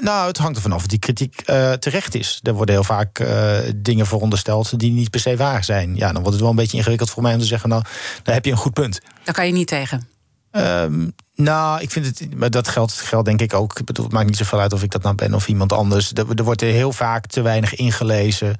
[0.00, 2.40] nou, het hangt er vanaf of die kritiek uh, terecht is.
[2.42, 5.96] Er worden heel vaak uh, dingen verondersteld die niet per se waar zijn.
[5.96, 7.82] Ja, dan wordt het wel een beetje ingewikkeld voor mij om te zeggen: Nou,
[8.22, 9.00] daar heb je een goed punt.
[9.24, 10.08] Daar kan je niet tegen.
[10.56, 12.36] Um, nou, ik vind het.
[12.36, 13.78] Maar dat geldt, geldt denk ik ook.
[13.78, 16.12] Ik bedoel, het maakt niet zoveel uit of ik dat nou ben of iemand anders.
[16.12, 18.56] Er, er wordt heel vaak te weinig ingelezen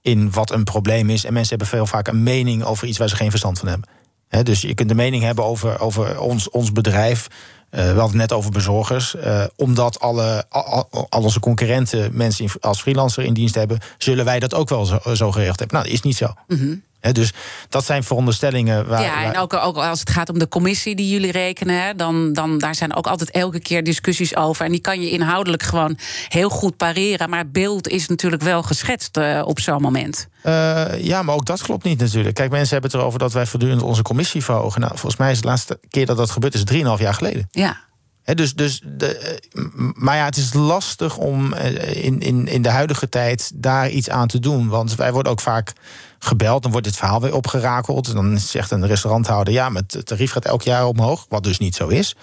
[0.00, 1.24] in wat een probleem is.
[1.24, 3.88] En mensen hebben veel vaak een mening over iets waar ze geen verstand van hebben.
[4.28, 7.28] He, dus je kunt de mening hebben over, over ons, ons bedrijf.
[7.70, 9.16] we hadden het net over bezorgers.
[9.56, 14.54] omdat alle, al, al, onze concurrenten mensen als freelancer in dienst hebben, zullen wij dat
[14.54, 15.76] ook wel zo, zo geregeld hebben.
[15.76, 16.34] Nou, dat is niet zo.
[16.46, 16.82] Mm
[17.12, 17.32] dus
[17.68, 18.86] dat zijn veronderstellingen.
[18.86, 22.32] Waar, ja, en ook, ook, als het gaat om de commissie die jullie rekenen, dan,
[22.32, 24.64] dan daar zijn ook altijd elke keer discussies over.
[24.64, 25.98] En die kan je inhoudelijk gewoon
[26.28, 27.30] heel goed pareren.
[27.30, 30.28] Maar het beeld is natuurlijk wel geschetst uh, op zo'n moment.
[30.44, 32.34] Uh, ja, maar ook dat klopt niet natuurlijk.
[32.34, 34.80] Kijk, mensen hebben het erover dat wij voortdurend onze commissie verhogen.
[34.80, 37.48] Nou, volgens mij is de laatste keer dat dat gebeurd is 3,5 jaar geleden.
[37.50, 37.80] Ja.
[38.24, 39.62] Dus, dus de, eh,
[39.94, 44.28] maar ja, het is lastig om in, in, in de huidige tijd daar iets aan
[44.28, 44.68] te doen.
[44.68, 45.72] Want wij worden ook vaak
[46.18, 46.62] gebeld.
[46.62, 48.08] Dan wordt dit verhaal weer opgerakeld.
[48.08, 51.26] En dan zegt een restauranthouder: ja, maar het tarief gaat elk jaar omhoog.
[51.28, 52.16] Wat dus niet zo is.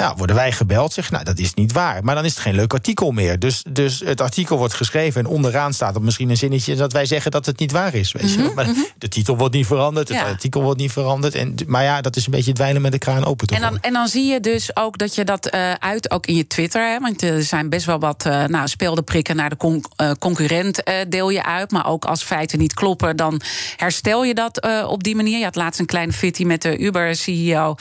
[0.00, 2.04] Ja, worden wij gebeld, zeg nou, dat is niet waar.
[2.04, 3.38] Maar dan is het geen leuk artikel meer.
[3.38, 7.06] Dus, dus het artikel wordt geschreven en onderaan staat er misschien een zinnetje dat wij
[7.06, 8.12] zeggen dat het niet waar is.
[8.12, 8.38] Weet je?
[8.38, 8.80] Mhm, maar mhm.
[8.98, 11.34] de titel wordt niet veranderd, het artikel wordt niet veranderd.
[11.34, 13.46] En, maar ja, dat is een beetje dweilen met de kraan open.
[13.48, 16.34] En dan, en dan zie je dus ook dat je dat uh, uit, ook in
[16.34, 16.90] je Twitter.
[16.90, 20.10] Hè, want er zijn best wel wat uh, nou, speelde prikken naar de con uh,
[20.18, 21.70] concurrent deel je uit.
[21.70, 23.40] Maar ook als feiten niet kloppen, dan
[23.76, 25.38] herstel je dat op die manier.
[25.38, 27.74] Je had laatst een kleine fitty met de Uber-CEO.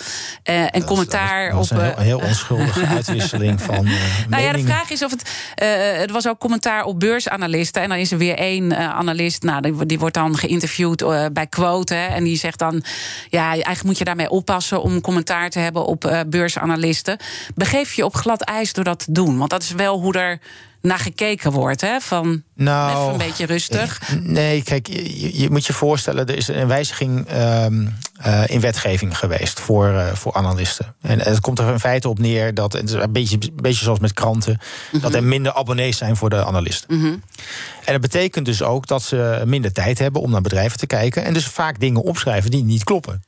[0.44, 1.70] en commentaar op
[2.09, 3.88] heel onschuldige uitwisseling van.
[3.88, 3.94] Uh,
[4.30, 5.30] nou ja, de vraag is of het.
[5.64, 7.82] Uh, het was ook commentaar op beursanalisten.
[7.82, 9.44] En dan is er weer één uh, analist.
[9.44, 11.04] Nou, die, die, wordt dan geïnterviewd
[11.34, 11.94] bij Quote.
[11.94, 12.84] Hè, en die zegt dan.
[13.30, 17.18] Ja, eigenlijk moet je daarmee oppassen om commentaar te hebben op beursanalisten.
[17.56, 19.38] Begeef je op glad ijs door dat te doen.
[19.38, 20.40] Want dat is wel hoe er
[20.82, 21.82] naar gekeken wordt.
[21.82, 22.00] Hè?
[22.00, 24.02] Van nou, even een beetje rustig.
[24.22, 27.86] Nee, kijk, je, je moet je voorstellen, er is een wijziging ehm,
[28.20, 30.96] eh, in wetgeving geweest voor, uh, voor analisten.
[31.02, 33.84] En het komt er in feite op neer dat, het is een beetje, een beetje
[33.84, 34.60] zoals met kranten,
[35.02, 36.98] dat er minder abonnees zijn voor de analisten.
[36.98, 37.16] Mhm.
[37.86, 41.24] En dat betekent dus ook dat ze minder tijd hebben om naar bedrijven te kijken
[41.24, 43.24] en dus vaak dingen opschrijven die niet kloppen.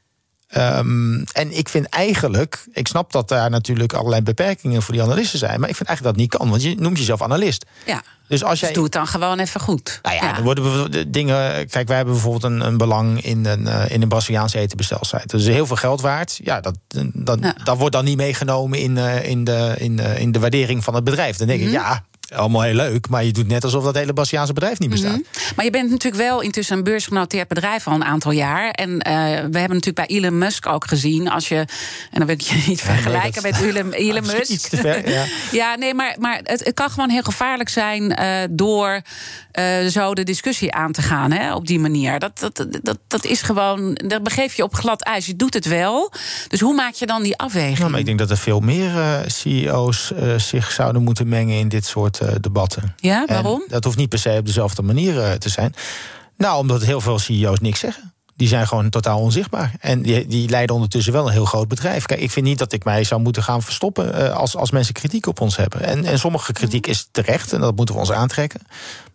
[0.58, 5.39] Um, en ik vind eigenlijk, ik snap dat daar natuurlijk allerlei beperkingen voor die analisten
[5.39, 7.66] zijn, maar ik vind eigenlijk dat niet kan, want je noemt jezelf analist.
[7.86, 8.02] Ja.
[8.28, 8.72] Dus als dus jij.
[8.74, 9.99] doe het dan gewoon even goed.
[10.02, 10.41] Nou ja, ja.
[10.41, 11.68] worden we dingen.
[11.68, 15.28] Kijk, wij hebben bijvoorbeeld een, een belang in een, uh, in een Braziliaanse etenbestelsite.
[15.28, 16.39] Dat is heel veel geld waard.
[16.43, 16.78] Ja, dat,
[17.14, 20.84] dat, dat wordt dan niet meegenomen in, uh, in, de, in, uh, in de waardering
[20.84, 21.38] van het bedrijf.
[21.38, 21.82] Dan denk ik, mm -hmm.
[21.84, 22.04] ja,
[22.36, 25.12] allemaal heel leuk, maar je doet net alsof dat hele Bastiaanse bedrijf niet bestaat.
[25.12, 25.54] Mhm.
[25.56, 28.70] Maar je bent natuurlijk wel intussen een beursgenoteerd bedrijf al een aantal jaar.
[28.70, 29.02] En uh,
[29.52, 31.68] we hebben natuurlijk bij Elon Musk ook gezien, als je, en
[32.12, 34.50] dan wil ik je niet vergelijken met Elon, Elon Musk.
[34.50, 35.26] Iets te ver, ja.
[35.62, 39.02] ja, nee, maar, maar het, het kan gewoon heel gevaarlijk zijn uh, door
[39.60, 42.20] uh, zo de discussie aan te gaan hè, op die manier.
[42.20, 45.26] Dat, dat, dat, dat is gewoon, dat begeef je op glad ijs.
[45.26, 46.12] Je doet het wel.
[46.47, 47.78] Dus hoe maak je dan die afweging?
[47.78, 51.86] Nou, maar ik denk dat er veel meer CEO's zich zouden moeten mengen in dit
[51.86, 52.95] soort eh, debatten.
[52.97, 53.64] Ja, waarom?
[53.68, 55.74] dat hoeft niet per se op dezelfde manier eh, te zijn.
[56.38, 58.14] Nou, omdat heel veel CEO's niks zeggen.
[58.42, 59.74] Die zijn gewoon totaal onzichtbaar.
[59.80, 62.06] En die, die leiden ondertussen wel een heel groot bedrijf.
[62.06, 64.94] Kijk, ik vind niet dat ik mij zou moeten gaan verstoppen uh, als, als mensen
[64.94, 65.82] kritiek op ons hebben.
[65.82, 68.62] En, en sommige kritiek is terecht en dat moeten we ons aantrekken.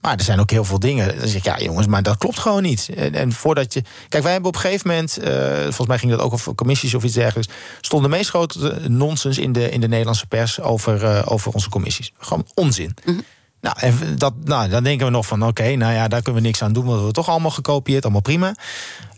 [0.00, 1.18] Maar er zijn ook heel veel dingen.
[1.18, 2.88] Dan zeg ik, ja jongens, maar dat klopt gewoon niet.
[2.96, 3.82] En, en voordat je.
[4.08, 5.26] Kijk, wij hebben op een gegeven moment, uh,
[5.62, 7.52] volgens mij ging dat ook over commissies of iets dergelijks.
[7.80, 11.68] stond de meest grote nonsens in de, in de Nederlandse pers over, uh, over onze
[11.68, 12.12] commissies.
[12.18, 12.94] Gewoon onzin.
[13.04, 13.24] -hmm.
[13.66, 16.42] Nou, en dat, nou, dan denken we nog van: oké, okay, nou ja, daar kunnen
[16.42, 18.54] we niks aan doen, want we hebben toch allemaal gekopieerd, allemaal prima.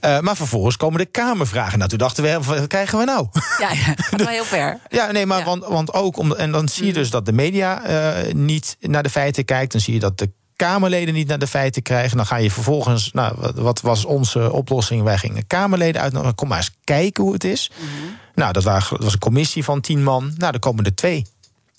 [0.00, 1.78] Uh, maar vervolgens komen de Kamervragen.
[1.78, 3.26] Nou, toen dachten we, wat krijgen we nou?
[3.58, 4.78] Ja, ja dat wel heel ver.
[4.88, 5.44] ja, nee, maar ja.
[5.44, 9.02] Want, want ook, om, en dan zie je dus dat de media uh, niet naar
[9.02, 9.72] de feiten kijkt.
[9.72, 12.16] Dan zie je dat de Kamerleden niet naar de feiten krijgen.
[12.16, 15.02] Dan ga je vervolgens, nou, wat was onze oplossing?
[15.02, 16.34] Wij gingen Kamerleden uitnodigen.
[16.34, 17.70] Kom maar eens kijken hoe het is.
[17.74, 18.16] Mm -hmm.
[18.34, 20.32] Nou, dat, was een commissie van tien man.
[20.36, 21.26] Nou, dan komen er twee.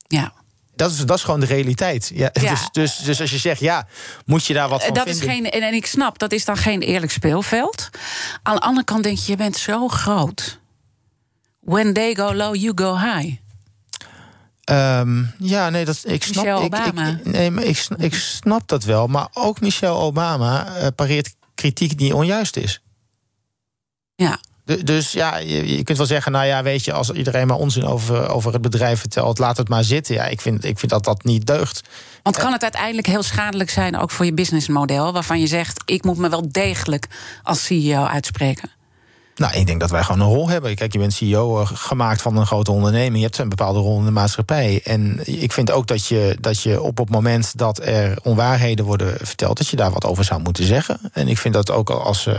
[0.07, 0.33] Ja.
[0.79, 2.11] Dat is, dat is gewoon de realiteit.
[2.13, 2.49] Ja, ja.
[2.49, 3.87] Dus, dus, dus als je zegt, ja,
[4.25, 5.27] moet je daar wat van dat vinden?
[5.27, 7.89] Is geen, en ik snap, dat is dan geen eerlijk speelveld.
[8.43, 10.59] Aan de andere kant denk je, je bent zo groot.
[11.59, 13.35] When they go low, you go high.
[14.71, 16.45] Um, ja, nee, dat, ik snap.
[16.45, 17.07] Michelle Obama.
[17.07, 19.07] Ik, nee, maar ik, ik snap dat wel.
[19.07, 22.81] Maar ook Michelle Obama uh, pareert kritiek die onjuist is.
[24.15, 24.39] Ja.
[24.83, 27.85] Dus ja, je, je, kunt wel zeggen, nou ja, weet je, als iedereen maar onzin
[27.85, 30.15] over, over het bedrijf vertelt, laat het maar zitten.
[30.15, 31.81] Ja, ik vind, ik vind dat dat niet deugt.
[32.23, 36.03] Want kan het uiteindelijk heel schadelijk zijn, ook voor je businessmodel, waarvan je zegt, ik
[36.03, 37.07] moet me wel degelijk
[37.43, 38.69] als CEO uitspreken?
[39.39, 40.75] Nou, ik denk dat wij gewoon een rol hebben.
[40.75, 43.15] Kijk, je bent CEO eh, gemaakt van een grote onderneming.
[43.15, 44.81] Je hebt een bepaalde rol in de maatschappij.
[44.83, 49.17] En ik vind ook dat je, dat je op het moment dat er onwaarheden worden
[49.21, 50.99] verteld, dat je daar wat over zou moeten zeggen.
[51.13, 52.33] En ik vind dat ook als, uh,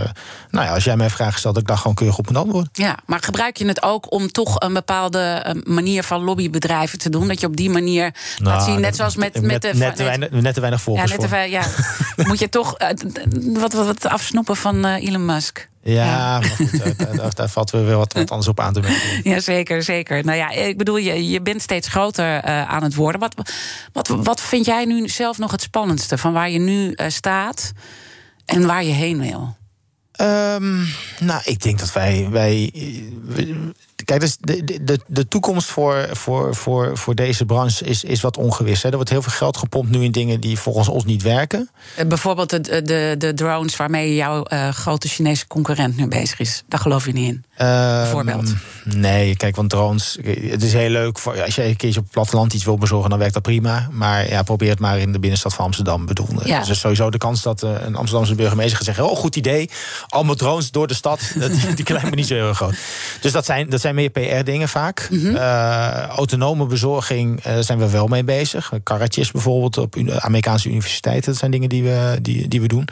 [0.51, 2.71] nou ja, als jij mij vragen stelt, dat ik daar gewoon keurig op moet antwoorden.
[2.73, 7.29] Ja, maar gebruik je het ook om toch een bepaalde manier van lobbybedrijven te doen?
[7.29, 9.75] Dat je op die manier nou, laat zien, net zoals met, met, met de.
[9.75, 11.11] Net te, weinig, net te weinig volgers.
[11.11, 11.65] Ja, net te, ja.
[12.29, 12.89] moet je toch uh,
[13.61, 15.69] wat, wat, wat afsnoepen van Elon Musk?
[15.83, 19.21] Ja, maar goed, daar, daar, valt weer wat, wat anders op aan te merken.
[19.31, 20.25] Ja, zeker, zeker.
[20.25, 23.21] Nou ja, ik bedoel, je, je bent steeds groter uh, aan het worden.
[23.21, 23.35] Wat,
[23.93, 27.73] wat, wat vind jij nu zelf nog het spannendste van waar je nu uh, staat
[28.45, 29.57] en waar je heen wil?
[30.21, 30.87] Um,
[31.21, 32.27] nou, ik denk dat wij.
[32.31, 32.73] wij
[34.05, 38.37] Kijk, dus de, de, de toekomst voor, voor, voor, voor deze branche is, is wat
[38.37, 38.83] ongewis.
[38.83, 38.89] Hè.
[38.89, 41.71] Er wordt heel veel geld gepompt nu in dingen die volgens ons niet werken.
[41.97, 46.63] Eh, bijvoorbeeld de, de, de drones waarmee jouw uh, grote Chinese concurrent nu bezig is.
[46.69, 47.45] Daar geloof je niet in.
[47.61, 48.55] Uh, Bijvoorbeeld.
[48.85, 50.19] Nee, kijk, want drones.
[50.23, 51.19] Het is heel leuk.
[51.19, 53.89] Voor, als je een keertje op het platteland iets wil bezorgen, dan werkt dat prima.
[53.91, 56.07] Maar ja, probeer het maar in de binnenstad van Amsterdam.
[56.07, 56.65] Bedoel, ja.
[56.65, 59.71] Dus sowieso de kans dat een Amsterdamse burgemeester gaat zeggen: Oh, goed idee.
[60.07, 61.21] Allemaal drones door de stad.
[61.35, 62.75] die, die lijkt me niet zo heel groot.
[63.21, 65.09] Dus dat zijn, dat zijn meer PR-dingen vaak.
[65.11, 65.35] Mm -hmm.
[65.35, 68.73] uh, autonome bezorging uh, zijn we wel mee bezig.
[68.83, 71.31] Karretjes bijvoorbeeld op Amerikaanse universiteiten.
[71.31, 72.89] Dat zijn dingen die we, die, die we doen.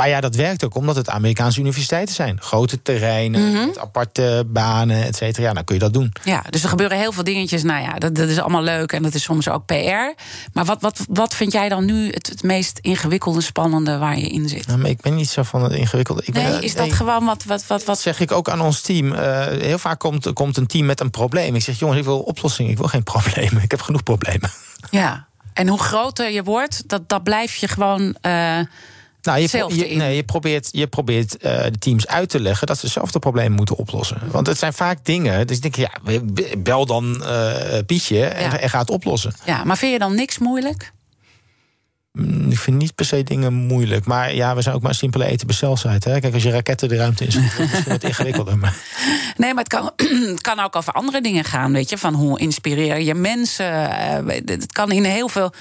[0.00, 2.40] Maar ja, dat werkt ook omdat het Amerikaanse universiteiten zijn.
[2.40, 3.72] Grote terreinen, mm -hmm.
[3.78, 5.46] aparte banen, et cetera.
[5.46, 6.12] Ja, dan kun je dat doen.
[6.24, 7.62] Ja, dus er gebeuren heel veel dingetjes.
[7.62, 10.22] Nou ja, dat, dat is allemaal leuk en dat is soms ook PR.
[10.52, 14.28] Maar wat, wat, wat vind jij dan nu het, het meest ingewikkelde, spannende waar je
[14.28, 14.66] in zit?
[14.66, 16.22] Nou, ik ben niet zo van het ingewikkelde.
[16.24, 18.00] Ik nee, ben, is dat nee, gewoon wat, wat, wat, wat...
[18.00, 19.12] zeg ik ook aan ons team.
[19.12, 21.54] Uh, heel vaak komt, komt een team met een probleem.
[21.54, 22.70] Ik zeg, jongens, ik wil oplossingen.
[22.70, 23.62] Ik wil geen problemen.
[23.62, 24.50] Ik heb genoeg problemen.
[24.90, 28.16] Ja, en hoe groter je wordt, dat, dat blijf je gewoon...
[28.22, 28.58] Uh,
[29.22, 32.78] nou, je, je, nee, je probeert, je probeert uh, de teams uit te leggen dat
[32.78, 34.18] ze zelf de problemen moeten oplossen.
[34.30, 35.46] Want het zijn vaak dingen.
[35.46, 36.20] Dus ik denk, ja,
[36.58, 38.58] bel dan uh, Pietje en, ja.
[38.58, 39.32] en ga het oplossen.
[39.44, 40.92] Ja, maar vind je dan niks moeilijk?
[42.48, 44.06] Ik vind niet per se dingen moeilijk.
[44.06, 46.04] Maar ja, we zijn ook maar een simpele eten bestelsuit.
[46.04, 48.58] Kijk, als je raketten de ruimte in is het wat ingewikkelder.
[48.58, 48.76] Maar.
[49.36, 49.90] Nee, maar het kan,
[50.34, 51.72] het kan ook over andere dingen gaan.
[51.72, 53.66] Weet je, van hoe inspireer je mensen.
[54.44, 55.52] Het kan in heel veel.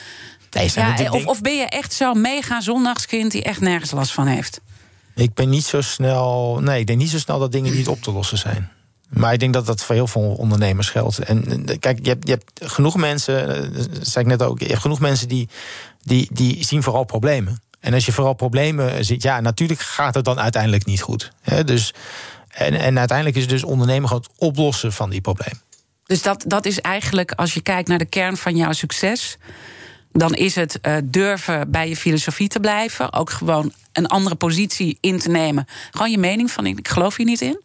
[0.52, 4.28] Nee, ja, of, of ben je echt zo'n mega zondagskind die echt nergens last van
[4.28, 4.62] heeft?
[5.16, 6.60] Ik ben niet zo snel.
[6.62, 8.70] Nee, ik denk niet zo snel dat dingen niet op te lossen zijn.
[9.10, 11.20] Maar ik denk dat dat voor heel veel ondernemers geldt.
[11.20, 14.82] En kijk, je hebt, je hebt genoeg mensen, dat zei ik net ook, je hebt
[14.82, 15.50] genoeg mensen die,
[16.02, 17.62] die, die zien vooral problemen.
[17.80, 21.32] En als je vooral problemen ziet, ja, natuurlijk gaat het dan uiteindelijk niet goed.
[21.66, 21.94] dus,
[22.48, 25.62] en, en uiteindelijk is het dus ondernemen gewoon het oplossen van die problemen.
[26.06, 29.38] Dus dat, dat is eigenlijk, als je kijkt naar de kern van jouw succes
[30.12, 33.14] dan is het uh, durven bij je filosofie te blijven.
[33.14, 35.66] Ook gewoon een andere positie in te nemen.
[35.92, 37.62] Gewoon je mening van ik geloof hier niet in.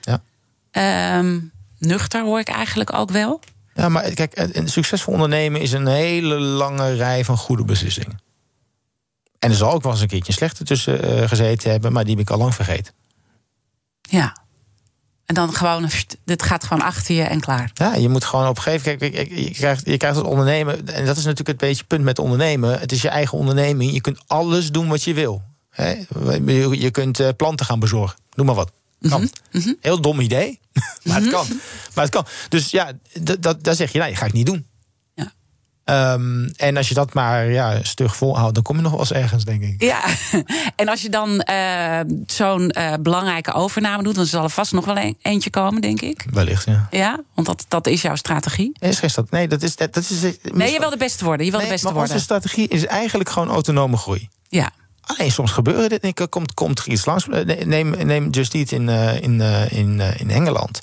[0.00, 1.18] Ja.
[1.18, 3.40] Um, nuchter hoor ik eigenlijk ook wel.
[3.74, 8.20] Ja, maar kijk, een succesvol ondernemen is een hele lange rij van goede beslissingen.
[9.38, 12.04] En er zal ook wel eens een keertje een slechte tussen uh, gezeten hebben, maar
[12.04, 12.92] die heb ik al lang vergeten.
[14.00, 14.36] Ja.
[15.26, 15.90] En dan gewoon,
[16.24, 17.70] dit gaat gewoon achter je en klaar.
[17.74, 19.30] Ja, je moet gewoon op een gegeven moment.
[19.30, 20.88] Je krijgt, je krijgt het ondernemen.
[20.88, 22.80] En dat is natuurlijk het beetje punt met ondernemen.
[22.80, 23.92] Het is je eigen onderneming.
[23.92, 25.42] Je kunt alles doen wat je wil.
[26.72, 28.18] Je kunt eh, planten gaan bezorgen.
[28.34, 28.70] Noem maar wat.
[29.08, 29.20] Kan.
[29.20, 29.76] Mm -hmm.
[29.80, 30.60] Heel dom idee.
[31.04, 31.46] maar het kan.
[31.94, 32.26] Maar het kan.
[32.48, 34.66] Dus ja, dat, dat zeg je, nou, dat ga ik niet doen.
[35.90, 39.12] Um, en als je dat maar ja, stug volhoudt, dan kom je nog wel eens
[39.12, 39.82] ergens, denk ik.
[39.82, 40.00] Ja,
[40.76, 44.84] en als je dan uh, zo'n uh, belangrijke overname doet, dan zal er vast nog
[44.84, 46.24] wel een, eentje komen, denk ik.
[46.30, 46.86] Wellicht, ja.
[46.90, 48.76] Ja, want dat, dat is jouw strategie.
[48.80, 50.20] Nee, is geen strat nee, dat is, dat is,
[50.52, 51.44] nee, je wil de beste worden.
[51.44, 52.12] Je wil nee, de beste maar worden.
[52.12, 54.28] Onze strategie is eigenlijk gewoon autonome groei.
[54.48, 54.70] Ja.
[55.00, 56.28] Alleen soms gebeuren dit.
[56.28, 57.26] Komt, komt er iets langs.
[57.64, 60.80] Neem, neem Just Eat in, uh, in, in, in Engeland.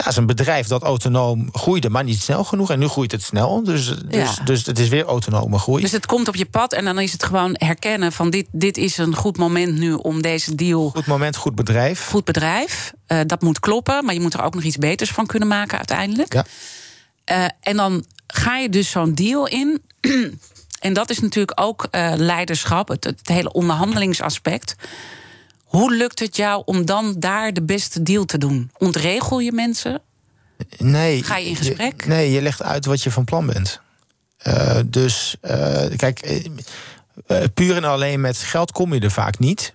[0.00, 2.70] Ja, het is een bedrijf dat autonoom groeide, maar niet snel genoeg.
[2.70, 3.64] En nu groeit het snel.
[3.64, 4.44] Dus, dus, ja.
[4.44, 5.82] dus het is weer autonome groei.
[5.82, 8.76] Dus het komt op je pad en dan is het gewoon herkennen van dit, dit
[8.76, 10.90] is een goed moment nu om deze deal.
[10.90, 12.06] Goed moment, goed bedrijf.
[12.06, 12.92] Goed bedrijf.
[13.08, 15.76] Uh, dat moet kloppen, maar je moet er ook nog iets beters van kunnen maken
[15.76, 16.32] uiteindelijk.
[16.32, 16.44] Ja.
[17.30, 19.82] Uh, en dan ga je dus zo'n deal in.
[20.80, 24.74] en dat is natuurlijk ook uh, leiderschap, het, het hele onderhandelingsaspect.
[25.70, 28.70] Hoe lukt het jou om dan daar de beste deal te doen?
[28.78, 30.02] Ontregel je mensen?
[30.78, 31.22] Nee.
[31.22, 32.02] Ga je in gesprek?
[32.02, 33.80] Je, nee, je legt uit wat je van plan bent.
[34.46, 36.42] Uh, dus uh, kijk,
[37.26, 39.72] uh, puur en alleen met geld kom je er vaak niet.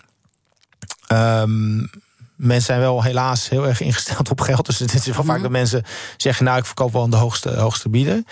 [1.11, 1.89] Um,
[2.35, 4.65] mensen zijn wel helaas heel erg ingesteld op geld.
[4.65, 5.29] Dus het is wel mm -hmm.
[5.29, 5.83] vaak dat mensen
[6.17, 8.23] zeggen: Nou, ik verkoop wel aan de hoogste, hoogste bieder.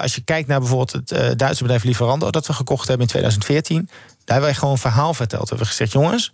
[0.00, 3.86] als je kijkt naar bijvoorbeeld het Duitse bedrijf Lieferando, dat we gekocht hebben in 2014,
[3.86, 5.42] daar hebben wij gewoon een verhaal verteld.
[5.42, 6.32] We hebben gezegd: Jongens,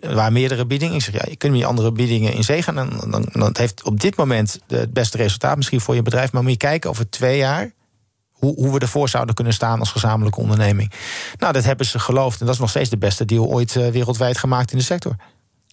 [0.00, 0.94] waren meerdere biedingen.
[0.94, 2.74] Ik zeg, ja, je kunt met andere biedingen in zee gaan.
[2.74, 6.32] Dan, dan heeft op dit moment het beste resultaat misschien voor je bedrijf.
[6.32, 7.72] Maar moet je kijken over twee jaar
[8.32, 10.92] hoe, hoe we ervoor zouden kunnen staan als gezamenlijke onderneming.
[11.38, 12.40] Nou, dat hebben ze geloofd.
[12.40, 15.16] En dat is nog steeds de beste deal ooit uh, wereldwijd gemaakt in de sector.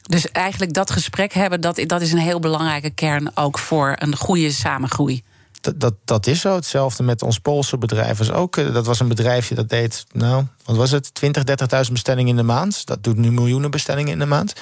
[0.02, 4.16] Dus eigenlijk dat gesprek hebben, dat, dat is een heel belangrijke kern ook voor een
[4.16, 5.24] goede samengroei.
[5.62, 6.56] Dat, dat, dat, is zo.
[6.56, 8.18] Hetzelfde met ons Poolse bedrijf.
[8.18, 11.14] Was ook, dat was een bedrijfje dat deed, nou, wat was het?
[11.14, 11.44] 20,
[11.86, 12.86] 30.000 bestellingen in de maand.
[12.86, 14.54] Dat doet nu miljoenen bestellingen in de maand.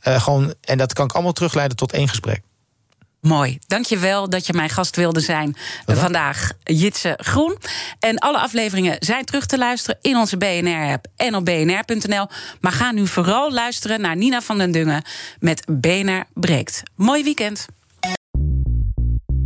[0.00, 2.42] gewoon, en dat kan ik allemaal terugleiden tot één gesprek.
[3.22, 3.58] Mooi.
[3.66, 5.56] Dankjewel dat je mijn gast wilde zijn
[5.86, 7.58] vandaag, Jitse Groen.
[7.98, 12.26] En alle afleveringen zijn terug te luisteren in onze BNR-app en op bnr.nl.
[12.60, 15.02] Maar ga nu vooral luisteren naar Nina van den Dungen
[15.38, 16.82] met BNR Breekt.
[16.96, 17.66] Mooi weekend.